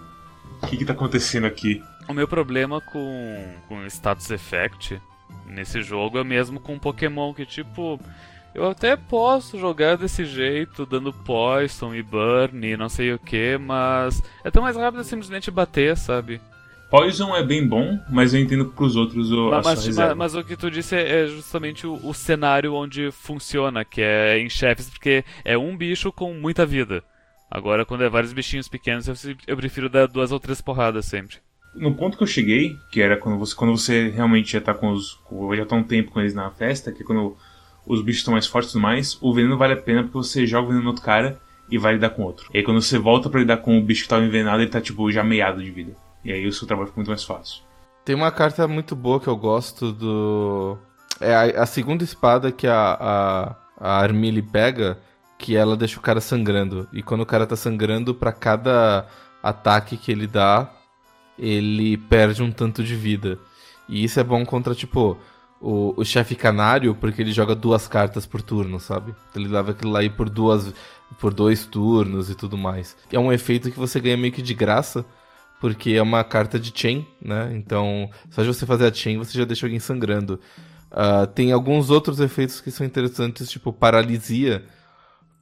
[0.62, 1.82] O que que tá acontecendo aqui?
[2.08, 5.02] O meu problema com, com Status Effect
[5.46, 8.00] nesse jogo é mesmo com Pokémon, que tipo
[8.58, 13.56] eu até posso jogar desse jeito, dando poison e burn e não sei o que,
[13.56, 16.42] mas é tão mais rápido simplesmente bater, sabe?
[16.90, 20.44] Poison é bem bom, mas eu entendo pros outros o, mas, mas, mas, mas, o
[20.44, 24.90] que tu disse é, é justamente o, o, cenário onde funciona, que é em chefes,
[24.90, 27.04] porque é um bicho com muita vida.
[27.52, 31.38] Agora, quando é vários bichinhos pequenos, eu, eu prefiro dar duas ou três porradas sempre.
[31.76, 34.90] No ponto que eu cheguei, que era quando você, quando você realmente já tá com
[34.90, 35.20] os.
[35.56, 37.38] já tá um tempo com eles na festa, que é quando
[37.88, 40.46] os bichos estão mais fortes e tudo mais, o veneno vale a pena porque você
[40.46, 42.50] joga o veneno no outro cara e vai lidar com outro.
[42.54, 44.82] E aí quando você volta para lidar com o bicho que tava envenenado, ele tá
[44.82, 45.94] tipo já meiado de vida.
[46.24, 47.64] E aí o seu trabalho fica muito mais fácil.
[48.04, 50.78] Tem uma carta muito boa que eu gosto do.
[51.20, 54.98] É a, a segunda espada que a, a, a Armili pega,
[55.38, 56.88] que ela deixa o cara sangrando.
[56.94, 59.08] E quando o cara tá sangrando, para cada
[59.42, 60.72] ataque que ele dá,
[61.38, 63.38] ele perde um tanto de vida.
[63.90, 65.18] E isso é bom contra, tipo,
[65.62, 69.14] o, o chefe canário porque ele joga duas cartas por turno, sabe?
[69.36, 70.74] Ele leva aquilo lá aí por duas
[71.20, 72.96] por dois turnos e tudo mais.
[73.12, 75.06] É um efeito que você ganha meio que de graça,
[75.60, 77.52] porque é uma carta de chain, né?
[77.56, 80.40] Então, só de você fazer a chain, você já deixa alguém sangrando.
[80.92, 84.66] Uh, tem alguns outros efeitos que são interessantes, tipo paralisia,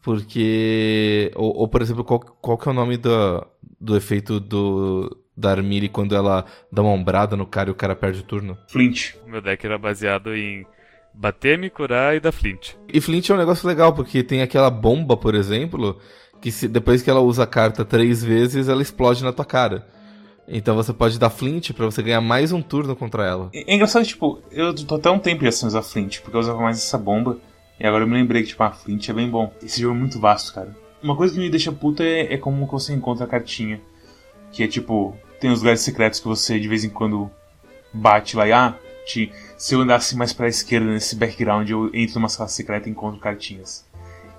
[0.02, 1.32] porque...
[1.36, 3.46] Ou, ou por exemplo, qual, qual que é o nome do,
[3.80, 7.96] do efeito do, da Armiri quando ela dá uma ombrada no cara e o cara
[7.96, 8.58] perde o turno?
[8.68, 9.16] Flint.
[9.26, 10.66] O meu deck era baseado em
[11.14, 12.74] bater, me curar e dar Flint.
[12.92, 16.00] E Flint é um negócio legal, porque tem aquela bomba, por exemplo,
[16.42, 19.88] que se, depois que ela usa a carta três vezes, ela explode na tua cara.
[20.48, 23.50] Então você pode dar Flint para você ganhar mais um turno contra ela.
[23.54, 26.42] É, é engraçado, tipo, eu tô até um tempo já sem usar Flint, porque eu
[26.42, 27.40] usava mais essa bomba.
[27.80, 29.52] E agora eu me lembrei que, tipo, a Flint é bem bom.
[29.62, 30.76] Esse jogo é muito vasto, cara.
[31.02, 33.82] Uma coisa que me deixa puta é, é como você encontra a cartinha.
[34.52, 37.30] Que é tipo, tem os lugares secretos que você de vez em quando
[37.94, 42.16] bate lá e ah, te, se eu andasse mais pra esquerda nesse background, eu entro
[42.16, 43.86] numa sala secreta e encontro cartinhas.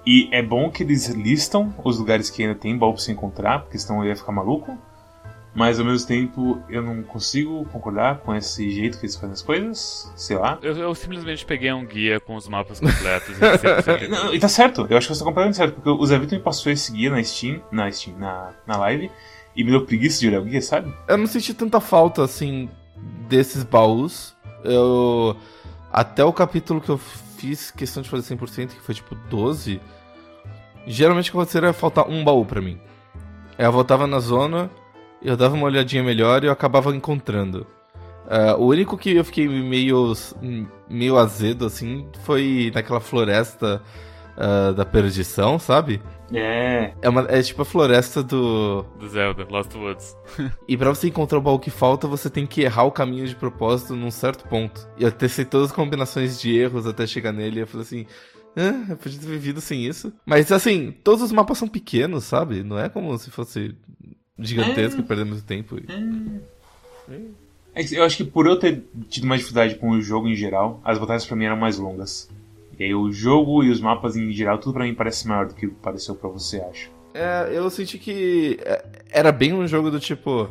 [0.04, 3.60] E é bom que eles listam os lugares que ainda tem baú pra você encontrar,
[3.60, 4.78] porque senão eu ia ficar maluco.
[5.52, 9.40] Mas ao mesmo tempo eu não consigo concordar com esse jeito que eles fazem as
[9.40, 10.58] coisas, sei lá.
[10.60, 13.40] Eu, eu simplesmente peguei um guia com os mapas completos e
[14.08, 16.36] não, E tá certo, eu acho que você tá completamente certo, porque o Zé Vitor
[16.36, 19.10] me passou esse guia na Steam, na Steam, na, na live,
[19.56, 20.92] e me deu preguiça de olhar o guia, sabe?
[21.08, 22.68] Eu não senti tanta falta, assim,
[23.28, 24.36] desses baús.
[24.62, 25.36] Eu.
[25.90, 29.80] Até o capítulo que eu fiz questão de fazer 100%, que foi tipo 12.
[30.86, 32.78] Geralmente o que acontecia era faltar um baú para mim.
[33.58, 34.70] Eu voltava na zona,
[35.22, 37.66] eu dava uma olhadinha melhor e eu acabava encontrando.
[38.26, 40.12] Uh, o único que eu fiquei meio,
[40.90, 43.82] meio azedo, assim, foi naquela floresta
[44.36, 46.00] uh, da perdição, sabe?
[46.32, 46.92] É.
[47.00, 48.82] É, uma, é tipo a floresta do.
[48.98, 50.16] Do Zelda, Lost Woods.
[50.66, 53.34] e para você encontrar o baú que falta, você tem que errar o caminho de
[53.34, 54.88] propósito num certo ponto.
[54.98, 58.06] E eu testei todas as combinações de erros até chegar nele e eu falei assim.
[58.58, 60.10] Ah, eu podia ter vivido sem isso.
[60.24, 62.62] Mas assim, todos os mapas são pequenos, sabe?
[62.62, 63.76] Não é como se fosse
[64.38, 65.04] gigantesco é.
[65.04, 65.76] e perder muito tempo.
[65.76, 67.20] É.
[67.74, 70.80] É eu acho que por eu ter tido mais dificuldade com o jogo em geral,
[70.82, 72.30] as batalhas para mim eram mais longas.
[72.78, 75.54] E aí o jogo e os mapas em geral, tudo para mim parece maior do
[75.54, 76.90] que pareceu para você, acho.
[77.14, 80.48] É, eu senti que é, era bem um jogo do tipo.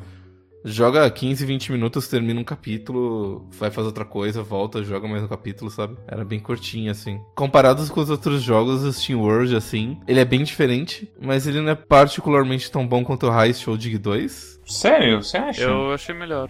[0.67, 5.27] Joga 15, 20 minutos, termina um capítulo, vai fazer outra coisa, volta, joga mais um
[5.27, 5.95] capítulo, sabe?
[6.07, 7.21] Era bem curtinho, assim.
[7.35, 11.61] Comparados com os outros jogos do Steam World, assim, ele é bem diferente, mas ele
[11.61, 14.61] não é particularmente tão bom quanto o Heist ou Dig 2.
[14.65, 15.21] Sério?
[15.21, 15.61] Você acha?
[15.61, 16.49] Eu achei melhor.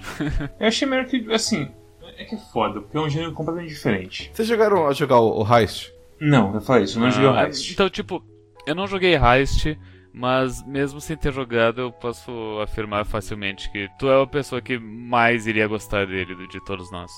[0.61, 1.67] eu achei melhor que, assim,
[2.17, 4.31] é que é foda, porque é um gênero completamente diferente.
[4.33, 5.93] Vocês jogaram a jogar o, o Heist?
[6.19, 7.71] Não, eu falei isso, eu não ah, joguei o Heist.
[7.71, 8.23] Então, tipo,
[8.65, 9.77] eu não joguei Heist,
[10.13, 14.77] mas mesmo sem ter jogado, eu posso afirmar facilmente que tu é a pessoa que
[14.79, 17.11] mais iria gostar dele de todos nós.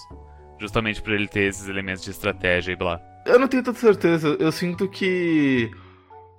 [0.59, 2.99] Justamente por ele ter esses elementos de estratégia e blá.
[3.25, 4.35] Eu não tenho tanta certeza.
[4.39, 5.69] Eu sinto que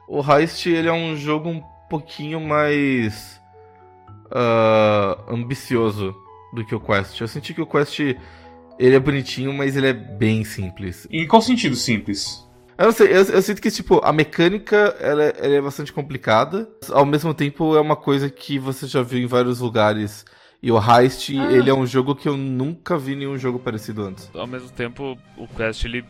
[0.08, 3.40] o Heist ele é um jogo um pouquinho mais
[4.26, 6.14] uh, ambicioso
[6.52, 7.20] do que o Quest.
[7.20, 8.00] Eu senti que o Quest
[8.78, 11.06] ele é bonitinho, mas ele é bem simples.
[11.10, 12.46] Em qual sentido simples?
[12.78, 15.92] Eu não sei, eu, eu, sinto que, tipo, a mecânica ela, é, ela é bastante
[15.92, 16.68] complicada.
[16.90, 20.24] Ao mesmo tempo, é uma coisa que você já viu em vários lugares.
[20.62, 21.52] E o Heist, ah.
[21.52, 24.30] ele é um jogo que eu nunca vi nenhum jogo parecido antes.
[24.32, 26.04] Ao mesmo tempo, o Quest, ele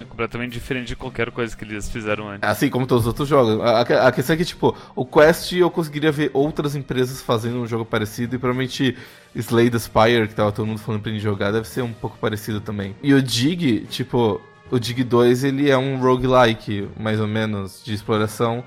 [0.00, 2.48] é completamente diferente de qualquer coisa que eles fizeram antes.
[2.48, 3.60] Assim como todos os outros jogos.
[3.60, 7.66] A, a, questão é que, tipo, o Quest eu conseguiria ver outras empresas fazendo um
[7.66, 8.96] jogo parecido e provavelmente
[9.34, 12.18] Slay the Spire, que tava todo mundo falando pra gente jogar, deve ser um pouco
[12.18, 12.94] parecido também.
[13.02, 17.94] E o Dig, tipo, o Dig 2 ele é um roguelike, mais ou menos, de
[17.94, 18.64] exploração,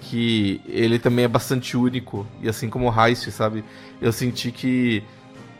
[0.00, 3.64] que ele também é bastante único, e assim como o Heist, sabe?
[4.00, 5.04] Eu senti que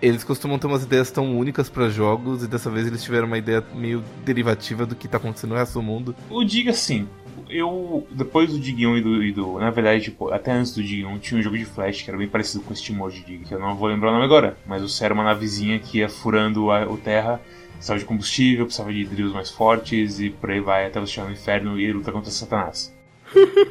[0.02, 3.38] eles costumam ter umas ideias tão únicas para jogos, e dessa vez eles tiveram uma
[3.38, 6.14] ideia meio derivativa do que tá acontecendo no resto do mundo.
[6.28, 7.08] O Dig, assim,
[7.48, 10.82] eu, depois do Dig 1 e do, e do, Na verdade, tipo, até antes do
[10.82, 13.24] Dig 1 tinha um jogo de Flash que era bem parecido com este mod de
[13.24, 15.98] Dig, que eu não vou lembrar o nome agora, mas você era uma navezinha que
[15.98, 17.40] ia furando a, o terra
[17.82, 21.26] precisava de combustível, precisava de drills mais fortes e por aí vai até você chegar
[21.26, 22.91] no inferno e lutar contra Satanás.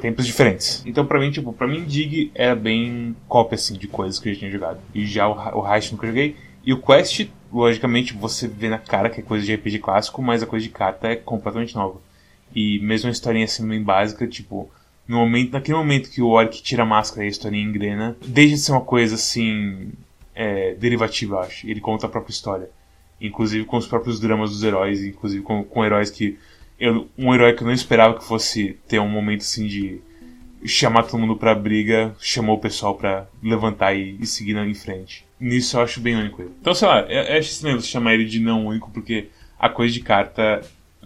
[0.01, 0.83] Tempos diferentes.
[0.85, 4.33] Então, pra mim, tipo, pra mim, Dig era bem cópia, assim, de coisas que eu
[4.33, 4.79] já tinha jogado.
[4.93, 6.35] E já o, o Heist nunca joguei.
[6.63, 10.43] E o Quest, logicamente, você vê na cara que é coisa de RPG clássico, mas
[10.43, 11.99] a coisa de carta é completamente nova.
[12.53, 14.69] E mesmo a historinha assim, bem básica, tipo,
[15.07, 18.55] no momento, naquele momento que o Orc tira a máscara e a historinha engrena, deixa
[18.55, 19.91] de ser uma coisa, assim,
[20.35, 21.67] é, derivativa, acho.
[21.67, 22.69] Ele conta a própria história
[23.21, 26.37] inclusive com os próprios dramas dos heróis, inclusive com, com heróis que.
[26.81, 30.01] Eu, um herói que eu não esperava que fosse ter um momento assim de
[30.65, 35.23] chamar todo mundo pra briga, chamou o pessoal pra levantar e, e seguir em frente.
[35.39, 36.51] Nisso eu acho bem único ele.
[36.59, 39.27] Então, sei lá, eu, eu acho estranho você chamar ele de não único, porque
[39.59, 40.61] a coisa de carta.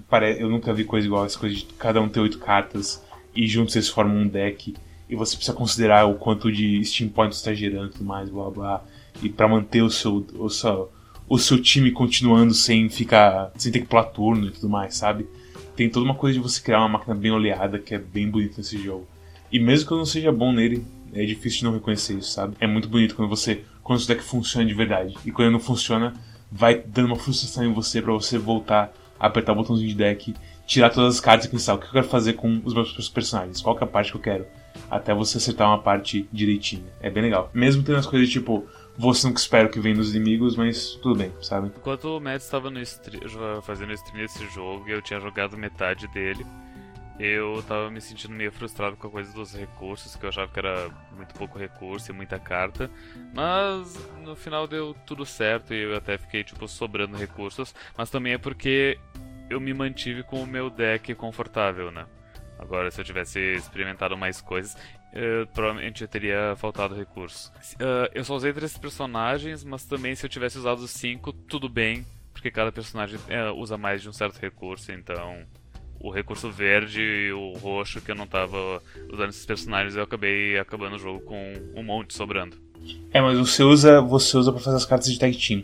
[0.09, 0.38] Pare...
[0.39, 3.03] Eu nunca vi coisa igual, essa coisa de cada um ter oito cartas
[3.35, 4.75] e juntos vocês formam um deck.
[5.09, 8.49] E você precisa considerar o quanto de Steam Points está gerando e tudo mais, blá
[8.49, 8.83] blá.
[9.21, 10.89] E para manter o seu, o seu,
[11.27, 13.51] o seu time continuando sem ficar.
[13.57, 15.27] sem ter que pular turno e tudo mais, sabe?
[15.75, 18.55] Tem toda uma coisa de você criar uma máquina bem oleada que é bem bonita
[18.57, 19.07] nesse jogo.
[19.51, 22.55] E mesmo que eu não seja bom nele, é difícil de não reconhecer isso, sabe?
[22.59, 23.63] É muito bonito quando você.
[23.83, 25.15] quando o deck funciona de verdade.
[25.25, 26.13] E quando não funciona,
[26.51, 30.35] vai dando uma frustração em você para você voltar apertar o botãozinho de deck,
[30.65, 33.61] tirar todas as cartas e pensar o que eu quero fazer com os meus personagens,
[33.61, 34.45] qual é a parte que eu quero.
[34.89, 36.83] Até você acertar uma parte direitinho.
[37.01, 37.49] É bem legal.
[37.53, 38.65] Mesmo tendo as coisas tipo,
[38.97, 41.71] você nunca espera o que vem dos inimigos, mas tudo bem, sabe?
[41.75, 42.71] Enquanto o Matt estava
[43.62, 46.45] fazendo stream desse jogo e eu tinha jogado metade dele,
[47.19, 50.60] eu tava me sentindo meio frustrado com a coisa dos recursos, que eu achava que
[50.60, 52.89] era muito pouco recurso e muita carta.
[53.34, 57.73] Mas no final deu tudo certo e eu até fiquei, tipo, sobrando recursos.
[57.97, 58.99] Mas também é porque
[59.49, 62.05] eu me mantive com o meu deck confortável, né?
[62.60, 64.75] Agora, se eu tivesse experimentado mais coisas,
[65.15, 67.51] uh, provavelmente eu teria faltado recurso.
[67.75, 71.69] Uh, eu só usei três personagens, mas também se eu tivesse usado os cinco, tudo
[71.69, 75.39] bem, porque cada personagem uh, usa mais de um certo recurso, então
[75.99, 80.58] o recurso verde e o roxo que eu não estava usando esses personagens, eu acabei
[80.60, 82.58] acabando o jogo com um monte sobrando.
[83.12, 85.63] É, mas você usa você usa para fazer as cartas de tag team.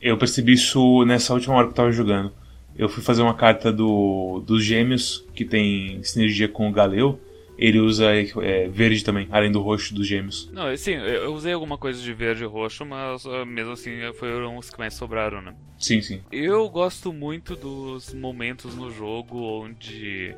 [0.00, 2.32] Eu percebi isso nessa última hora que eu tava jogando.
[2.76, 7.20] Eu fui fazer uma carta do, dos gêmeos, que tem sinergia com o Galeu.
[7.58, 10.48] Ele usa é, verde também, além do roxo dos gêmeos.
[10.52, 14.56] Não, sim, eu usei alguma coisa de verde e roxo, mas uh, mesmo assim foram
[14.56, 15.54] os que mais sobraram, né?
[15.76, 16.20] Sim, sim.
[16.30, 20.36] Eu gosto muito dos momentos no jogo onde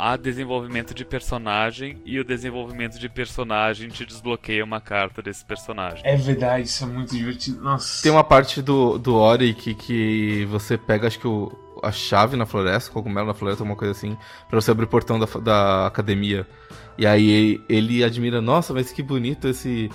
[0.00, 6.00] há desenvolvimento de personagem e o desenvolvimento de personagem te desbloqueia uma carta desse personagem.
[6.04, 7.60] É verdade, isso é muito divertido.
[7.60, 8.02] Nossa.
[8.02, 12.36] Tem uma parte do, do Ori que, que você pega, acho que o, a chave
[12.36, 14.16] na floresta, cogumelo na floresta, alguma coisa assim,
[14.48, 16.46] pra você abrir o portão da, da academia.
[16.98, 19.90] E aí ele admira, nossa, mas que bonito esse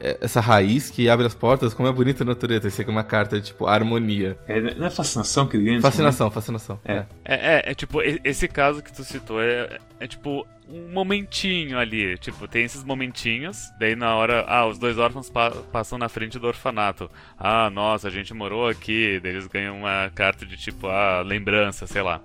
[0.00, 2.68] essa raiz que abre as portas, como é bonita a natureza.
[2.68, 4.38] Isso aqui é uma carta de tipo harmonia.
[4.48, 5.80] É, não é fascinação que ele ganha?
[5.80, 6.80] Fascinação, fascinação.
[6.84, 7.04] É.
[7.24, 12.16] É, é, é, tipo, esse caso que tu citou é, é tipo um momentinho ali.
[12.18, 13.70] Tipo, tem esses momentinhos.
[13.78, 17.10] Daí na hora, ah, os dois órfãos pa passam na frente do orfanato.
[17.38, 19.20] Ah, nossa, a gente morou aqui.
[19.22, 22.20] Daí eles ganham uma carta de tipo, ah, lembrança, sei lá.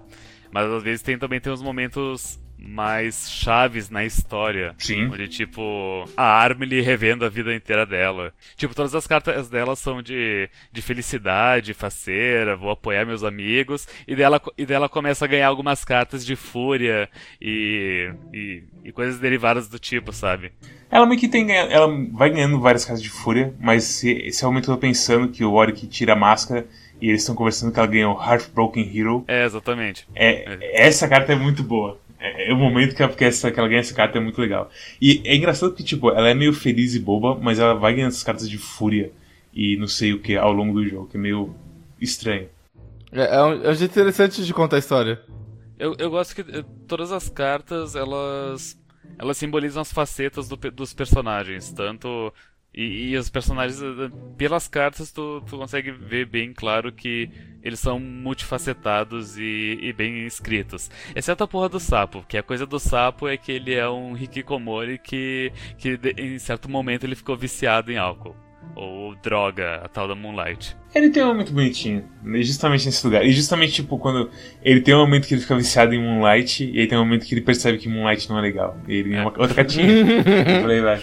[0.51, 4.73] Mas às vezes tem também tem uns momentos mais chaves na história.
[4.77, 5.07] Sim.
[5.07, 8.33] Onde, tipo, a Armily revendo a vida inteira dela.
[8.55, 13.87] Tipo, todas as cartas dela são de, de felicidade, faceira, vou apoiar meus amigos.
[14.07, 17.09] E dela, e dela começa a ganhar algumas cartas de fúria
[17.41, 20.51] e, e, e coisas derivadas do tipo, sabe?
[20.89, 24.65] Ela meio que tem ela vai ganhando várias cartas de fúria, mas esse é momento
[24.65, 26.65] que eu tô pensando que o Oric tira a máscara
[27.01, 29.23] e eles estão conversando que ela ganhou Heartbroken Hero.
[29.27, 30.07] É, exatamente.
[30.15, 30.87] É, é.
[30.87, 31.99] Essa carta é muito boa.
[32.25, 34.41] É, é, o momento que ela, que, essa, que ela ganha essa carta é muito
[34.41, 34.71] legal.
[34.99, 38.09] E é engraçado que, tipo, ela é meio feliz e boba, mas ela vai ganhando
[38.09, 39.11] essas cartas de fúria
[39.53, 41.55] e não sei o que ao longo do jogo, que é meio
[42.01, 42.49] estranho.
[43.11, 45.21] É, é, um, é um jeito interessante de contar a história.
[45.77, 48.77] Eu, eu gosto que eh, todas as cartas, elas
[49.17, 52.33] elas simbolizam as facetas do, dos personagens, tanto
[52.75, 57.29] e, e, os personagens, eh, pelas cartas, tu, tu consegue ver bem claro que
[57.63, 60.91] eles são multifacetados e, e, bem escritos.
[61.15, 64.15] Exceto a porra do sapo, que a coisa do sapo é que ele é um
[64.17, 68.35] hikikomori que, que em certo momento ele ficou viciado em álcool.
[68.75, 70.75] Ou droga, a tal da Moonlight.
[70.93, 72.03] Ele tem um momento bonitinho,
[72.41, 73.23] justamente nesse lugar.
[73.23, 74.29] E justamente, tipo, quando
[74.61, 77.25] ele tem um momento que ele fica viciado em Moonlight, e aí tem um momento
[77.25, 78.77] que ele percebe que Moonlight não é legal.
[78.87, 79.21] E ele é.
[79.21, 79.87] uma outra cartinha.
[80.61, 81.01] falei, vai.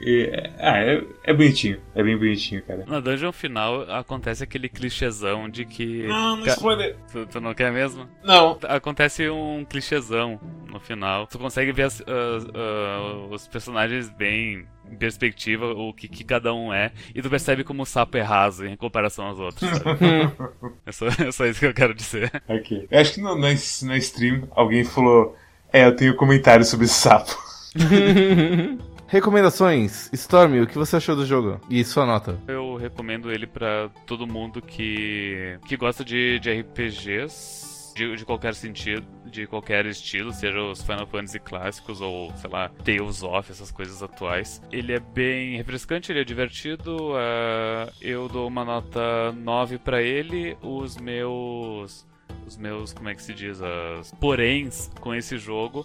[0.00, 1.80] E, ah, é, é bonitinho.
[1.94, 2.84] É bem bonitinho, cara.
[2.86, 6.06] Na dungeon final acontece aquele clichêzão de que.
[6.06, 6.96] Não, não spoiler.
[7.10, 8.08] Tu, tu, não quer mesmo?
[8.22, 8.58] Não.
[8.62, 11.26] Acontece um clichêzão no final.
[11.26, 16.54] Tu consegue ver as, uh, uh, os personagens bem em perspectiva o que, que, cada
[16.54, 19.70] um é, e tu percebe como o sapo é raso em comparação aos outros.
[20.86, 22.30] é, só, é só isso que eu quero dizer.
[22.48, 22.86] Ok.
[22.90, 25.36] Eu acho que no, na, na stream alguém falou:
[25.72, 27.36] É, eu tenho comentários sobre esse sapo.
[29.08, 30.10] Recomendações.
[30.12, 31.58] Storm, o que você achou do jogo?
[31.70, 32.38] E sua nota?
[32.46, 37.94] Eu recomendo ele para todo mundo que, que gosta de, de RPGs.
[37.96, 42.68] De, de, qualquer sentido, de qualquer estilo, seja os Final Fantasy clássicos ou, sei lá,
[42.84, 44.62] Tales of, essas coisas atuais.
[44.70, 47.12] Ele é bem refrescante, ele é divertido.
[47.14, 50.56] Uh, eu dou uma nota 9 para ele.
[50.62, 52.06] Os meus.
[52.46, 53.60] Os meus, como é que se diz?
[53.60, 55.84] As poréns com esse jogo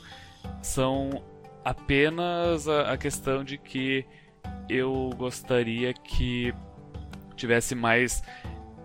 [0.61, 1.23] são
[1.63, 4.05] apenas a, a questão de que
[4.69, 6.53] eu gostaria que
[7.35, 8.23] tivesse mais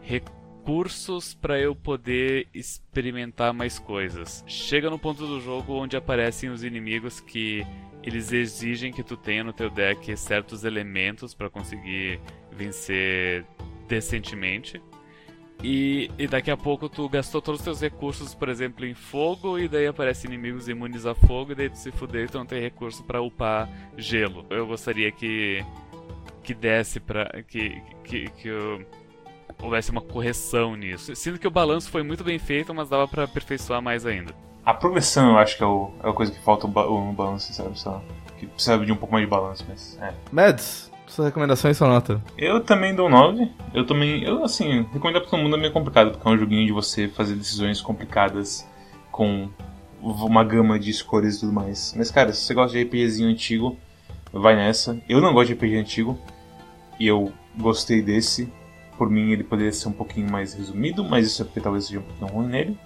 [0.00, 4.44] recursos para eu poder experimentar mais coisas.
[4.46, 7.66] Chega no ponto do jogo onde aparecem os inimigos que
[8.02, 13.44] eles exigem que tu tenha no teu deck certos elementos para conseguir vencer
[13.86, 14.80] decentemente.
[15.62, 19.58] E, e, daqui a pouco tu gastou todos os teus recursos, por exemplo, em fogo,
[19.58, 22.46] e daí aparecem inimigos imunes a fogo, e daí tu se fudeu e tu não
[22.46, 24.46] tem recurso para upar gelo.
[24.50, 25.64] Eu gostaria que
[26.48, 27.26] que desse pra.
[27.46, 28.86] que, que, que eu,
[29.62, 31.14] houvesse uma correção nisso.
[31.14, 34.34] Sinto que o balanço foi muito bem feito, mas dava para aperfeiçoar mais ainda.
[34.64, 37.78] A progressão eu acho que é, o, é a coisa que falta no balanço, sabe?
[37.78, 38.02] Só,
[38.38, 39.98] que precisa de um pouco mais de balanço, mas.
[40.00, 40.14] É.
[40.30, 40.87] Mads,
[41.26, 42.22] e sua nota?
[42.36, 43.50] Eu também dou 9.
[43.74, 44.22] Eu também.
[44.22, 47.08] Eu, assim, recomendar pra todo mundo é meio complicado, porque é um joguinho de você
[47.08, 48.66] fazer decisões complicadas
[49.10, 49.48] com
[50.00, 51.94] uma gama de escolhas e tudo mais.
[51.96, 53.76] Mas, cara, se você gosta de RPGzinho antigo,
[54.32, 55.00] vai nessa.
[55.08, 56.18] Eu não gosto de RPG antigo.
[57.00, 58.52] E eu gostei desse.
[58.96, 62.00] Por mim, ele poderia ser um pouquinho mais resumido, mas isso é porque talvez seja
[62.00, 62.78] um pouquinho ruim nele.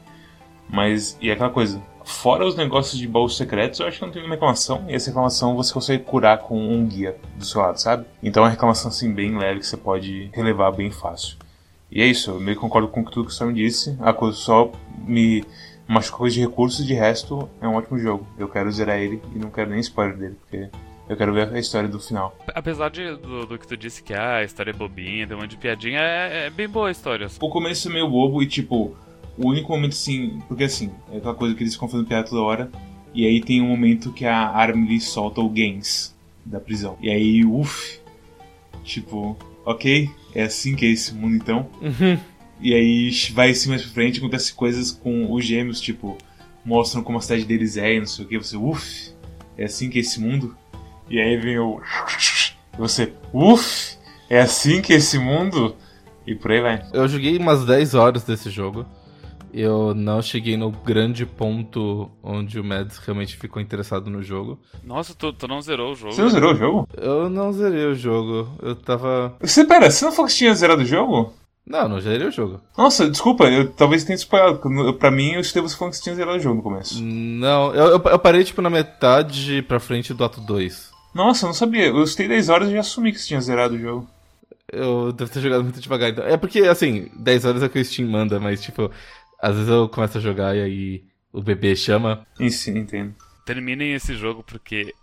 [0.73, 4.13] Mas, e é aquela coisa, Fora os negócios de baús secretos, eu acho que não
[4.13, 4.85] tem nenhuma reclamação.
[4.89, 8.07] E essa reclamação você consegue curar com um guia do seu lado, sabe?
[8.23, 11.37] Então é uma reclamação assim bem leve que você pode relevar bem fácil.
[11.91, 13.97] E é isso, eu meio que concordo com tudo que o Sam disse.
[14.01, 14.73] A coisa só
[15.07, 15.45] me
[15.87, 18.27] machucou de recursos, de resto é um ótimo jogo.
[18.39, 20.69] Eu quero zerar ele e não quero nem spoiler dele, porque
[21.09, 22.37] eu quero ver a história do final.
[22.55, 25.41] Apesar de, do, do que tu disse que ah, a história é bobinha, tem um
[25.41, 27.29] monte de piadinha, é, é bem boa a história.
[27.41, 28.97] O começo é meio bobo e tipo
[29.39, 32.43] o único momento assim, porque assim, é aquela coisa que eles ficam fazendo piada toda
[32.43, 32.71] hora.
[33.15, 36.15] E aí tem um momento que a Armily solta o Gens
[36.45, 36.97] da prisão.
[37.01, 38.01] E aí, uff,
[38.85, 41.69] tipo, ok, é assim que é esse mundo então.
[41.81, 42.19] Uhum.
[42.61, 46.17] E aí vai assim mais pra frente, acontece coisas com os gêmeos, tipo,
[46.65, 48.39] mostram como a cidade deles é e não sei o que.
[48.39, 49.13] Você, uff,
[49.59, 50.57] é assim que é esse mundo?
[51.11, 51.81] E aí vem o.
[52.75, 53.97] E você, uff,
[54.31, 55.77] é assim que é esse mundo?
[56.27, 56.83] E por aí vai.
[56.93, 58.87] Eu joguei umas 10 horas desse jogo.
[59.53, 64.59] Eu não cheguei no grande ponto onde o Mads realmente ficou interessado no jogo.
[64.83, 66.15] Nossa, tu, tu não zerou o jogo?
[66.15, 66.89] Você não zerou o jogo?
[66.97, 68.49] Eu não zerei o jogo.
[68.63, 69.37] Eu tava.
[69.41, 71.35] Você, pera, você não falou que tinha zerado o jogo?
[71.67, 72.61] Não, não zerei o jogo.
[72.77, 74.61] Nossa, desculpa, eu talvez tenha spoilado.
[74.95, 77.01] Pra mim, eu escutei você falando que você tinha zerado o jogo no começo.
[77.03, 80.91] Não, eu, eu, eu parei tipo na metade pra frente do ato 2.
[81.15, 81.87] Nossa, eu não sabia.
[81.87, 84.09] Eu escutei 10 horas e já assumi que você tinha zerado o jogo.
[84.73, 86.11] Eu devo ter jogado muito devagar.
[86.11, 86.25] Então.
[86.25, 88.91] É porque, assim, 10 horas é o que o Steam manda, mas, tipo,
[89.43, 92.25] às vezes eu começo a jogar e aí o bebê chama.
[92.39, 93.13] Isso, entendo.
[93.45, 94.95] Terminem esse jogo porque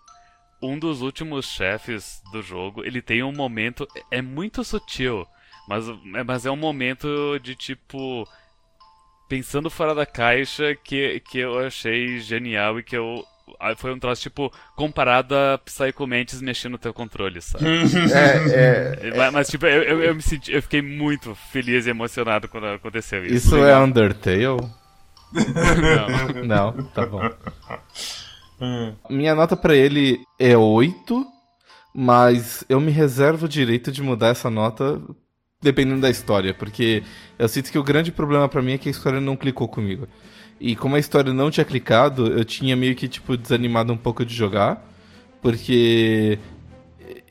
[0.62, 3.86] um dos últimos chefes do jogo, ele tem um momento.
[4.10, 5.28] É muito sutil,
[5.68, 5.86] mas,
[6.26, 8.26] mas é um momento de tipo.
[9.28, 13.24] Pensando fora da caixa que, que eu achei genial e que eu.
[13.78, 17.66] Foi um troço, tipo, comparado a Psycho Mantis mexendo no teu controle, sabe?
[18.14, 20.52] é, é, mas, mas, tipo, eu, eu, eu, me senti.
[20.52, 23.36] Eu fiquei muito feliz e emocionado quando aconteceu isso.
[23.36, 24.46] Isso é Undertale?
[25.32, 26.44] Não.
[26.44, 27.22] Não, tá bom.
[29.10, 31.26] Minha nota pra ele é 8,
[31.94, 35.02] mas eu me reservo o direito de mudar essa nota
[35.62, 37.04] dependendo da história, porque
[37.38, 40.08] eu sinto que o grande problema para mim é que a história não clicou comigo.
[40.60, 44.26] E como a história não tinha clicado, eu tinha meio que tipo desanimado um pouco
[44.26, 44.86] de jogar,
[45.42, 46.38] porque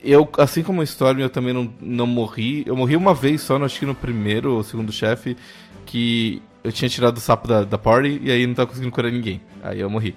[0.03, 2.63] eu, assim como a história, eu também não, não morri.
[2.65, 5.37] Eu morri uma vez só, acho que no primeiro ou segundo chefe,
[5.85, 9.11] que eu tinha tirado o sapo da, da party e aí não tava conseguindo curar
[9.11, 9.41] ninguém.
[9.63, 10.15] Aí eu morri.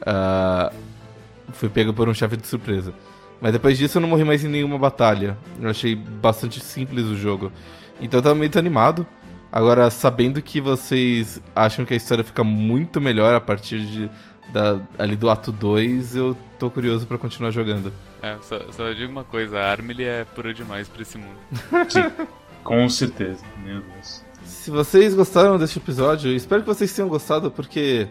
[0.00, 0.74] Uh,
[1.52, 2.92] fui pego por um chefe de surpresa.
[3.40, 5.36] Mas depois disso eu não morri mais em nenhuma batalha.
[5.60, 7.50] Eu achei bastante simples o jogo.
[8.00, 9.06] Então eu tava meio desanimado.
[9.52, 14.10] Agora, sabendo que vocês acham que a história fica muito melhor a partir de,
[14.52, 17.92] da, ali do ato 2, eu tô curioso para continuar jogando.
[18.22, 21.36] É, só, só digo uma coisa, a Armily é pura demais pra esse mundo.
[21.90, 22.04] Sim,
[22.62, 24.24] com certeza, meu Deus.
[24.44, 28.06] Se vocês gostaram deste episódio, espero que vocês tenham gostado, porque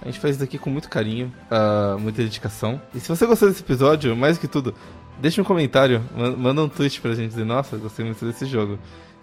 [0.00, 2.80] a gente faz isso daqui com muito carinho, uh, muita dedicação.
[2.94, 4.72] E se você gostou desse episódio, mais que tudo,
[5.18, 6.02] deixa um comentário,
[6.38, 8.78] manda um tweet pra gente dizer, nossa, gostei muito desse jogo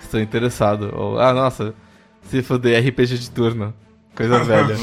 [0.06, 0.92] estou interessado.
[0.96, 1.74] Ou, ah, nossa,
[2.24, 3.74] se foder RPG de turno.
[4.16, 4.76] Coisa velha.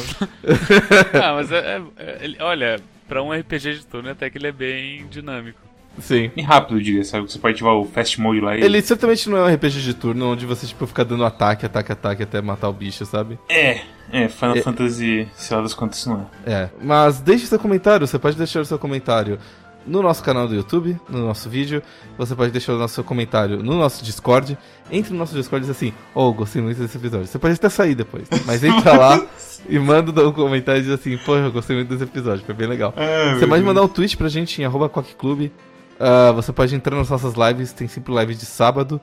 [1.22, 5.06] ah, mas é, é, olha, pra um RPG de turno até que ele é bem
[5.08, 5.58] dinâmico.
[5.98, 6.30] Sim.
[6.36, 7.30] E rápido, eu diria, sabe?
[7.30, 8.62] Você pode ativar o Fast Mode lá e...
[8.62, 11.92] Ele certamente não é um RPG de turno onde você, tipo, fica dando ataque, ataque,
[11.92, 13.38] ataque até matar o bicho, sabe?
[13.48, 13.80] É,
[14.12, 14.62] é, Final é.
[14.62, 16.52] Fantasy, sei lá das quantas não é.
[16.52, 19.38] É, mas deixe seu comentário, você pode deixar o seu comentário
[19.86, 21.82] no nosso canal do YouTube, no nosso vídeo.
[22.18, 24.56] Você pode deixar o nosso comentário no nosso Discord.
[24.90, 27.26] Entre no nosso Discord e diz assim: Oh, gostei muito desse episódio.
[27.26, 29.26] Você pode até sair depois, mas entra lá
[29.68, 32.68] e manda um comentário e diz assim: Pô, eu gostei muito desse episódio, foi bem
[32.68, 32.92] legal.
[32.96, 35.52] É, você pode mandar um tweet pra gente em coqueclube.
[36.00, 39.00] Uh, você pode entrar nas nossas lives, tem sempre live de sábado.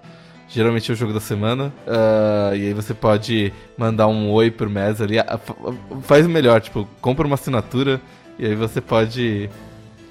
[0.50, 1.74] Geralmente é o jogo da semana.
[1.86, 5.20] Uh, e aí você pode mandar um oi pro Mes ali.
[5.20, 8.02] Uh, faz o melhor, tipo, compra uma assinatura.
[8.40, 9.50] E aí você pode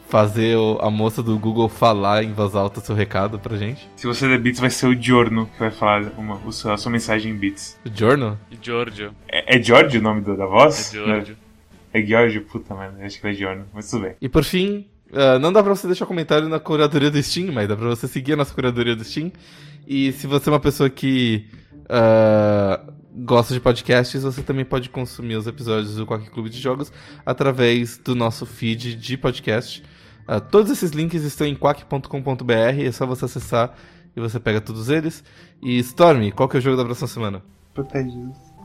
[0.09, 3.89] fazer a moça do Google falar em voz alta seu recado pra gente.
[3.97, 7.33] Se você der bits, vai ser o Giorno que vai falar uma, a sua mensagem
[7.33, 7.79] em bits.
[7.85, 8.39] O Giorno?
[8.63, 9.13] Giorgio.
[9.29, 10.91] É, é Giorgio o nome do, da voz?
[10.91, 11.37] É Giorgio.
[11.93, 14.15] É, é Giorgio, puta merda, acho que é Giorno, mas tudo bem.
[14.21, 17.69] E por fim, uh, não dá pra você deixar comentário na curadoria do Steam, mas
[17.69, 19.33] dá pra você seguir a nossa curadoria do Steam.
[19.87, 21.47] E se você é uma pessoa que
[21.85, 26.93] uh, gosta de podcasts, você também pode consumir os episódios do Quack Clube de Jogos
[27.25, 29.83] através do nosso feed de podcast.
[30.29, 33.75] Uh, todos esses links estão em quack.com.br, é só você acessar
[34.17, 35.23] e você pega todos eles.
[35.63, 37.43] E Storm, qual que é o jogo da próxima semana?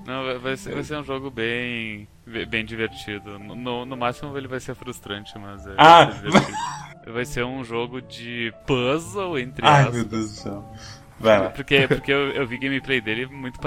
[0.05, 2.07] Não, vai ser, vai ser um jogo bem,
[2.49, 3.37] bem divertido.
[3.37, 6.05] No, no máximo ele vai ser frustrante, mas é, ah.
[6.05, 6.57] vai, ser divertido.
[7.13, 9.95] vai ser um jogo de puzzle, entre Ai, aspas.
[9.95, 10.73] meu Deus do céu.
[11.19, 11.49] Vai lá.
[11.51, 13.59] Porque, porque eu, eu vi gameplay dele muito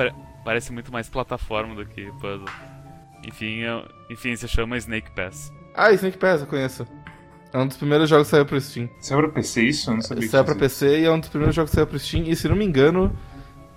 [0.45, 2.49] parece muito mais plataforma do que puzzle.
[3.27, 5.53] Enfim, eu, enfim, se chama Snake Pass.
[5.75, 6.87] Ah, Snake Pass, eu conheço.
[7.55, 8.91] É um dos primeiros jogos que saiu pro Steam.
[8.99, 9.89] Saiu pra PC isso?
[9.89, 11.97] Eu não sabia Saiu pra PC e é um dos primeiros jogos que saiu pro
[12.01, 12.25] Steam.
[12.25, 13.17] E se não me engano,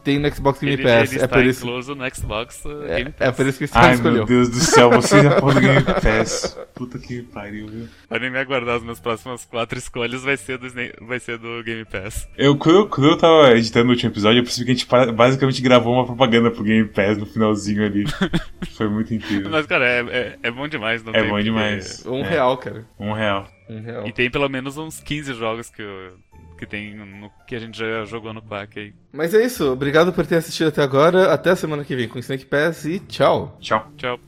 [0.03, 1.11] tem no Xbox Game Pass.
[1.11, 1.63] Ele, ele é por isso.
[1.63, 3.27] incluso no Xbox uh, é, Game Pass.
[3.27, 4.13] É por isso que o Steam Ai, escolheu.
[4.15, 6.57] meu Deus do céu, você já no Game Pass.
[6.73, 7.87] Puta que pariu, viu?
[8.09, 10.67] Podem me aguardar, as minhas próximas quatro escolhas vai ser do,
[11.05, 12.27] vai ser do Game Pass.
[12.35, 15.61] Eu, quando, quando eu tava editando o último episódio, eu percebi que a gente basicamente
[15.61, 18.05] gravou uma propaganda pro Game Pass no finalzinho ali.
[18.75, 19.51] Foi muito incrível.
[19.51, 21.03] Mas, cara, é, é, é bom demais.
[21.03, 22.03] Não é bom demais.
[22.07, 22.29] Um é.
[22.29, 22.87] real, cara.
[22.99, 23.47] Um real.
[23.69, 24.07] Real.
[24.07, 25.83] E tem pelo menos uns 15 jogos que
[26.57, 28.93] que tem no, que a gente já jogou no pack aí.
[29.13, 31.31] Mas é isso, obrigado por ter assistido até agora.
[31.31, 33.57] Até a semana que vem com Snake Pass e tchau.
[33.61, 33.91] Tchau.
[33.95, 34.19] Tchau.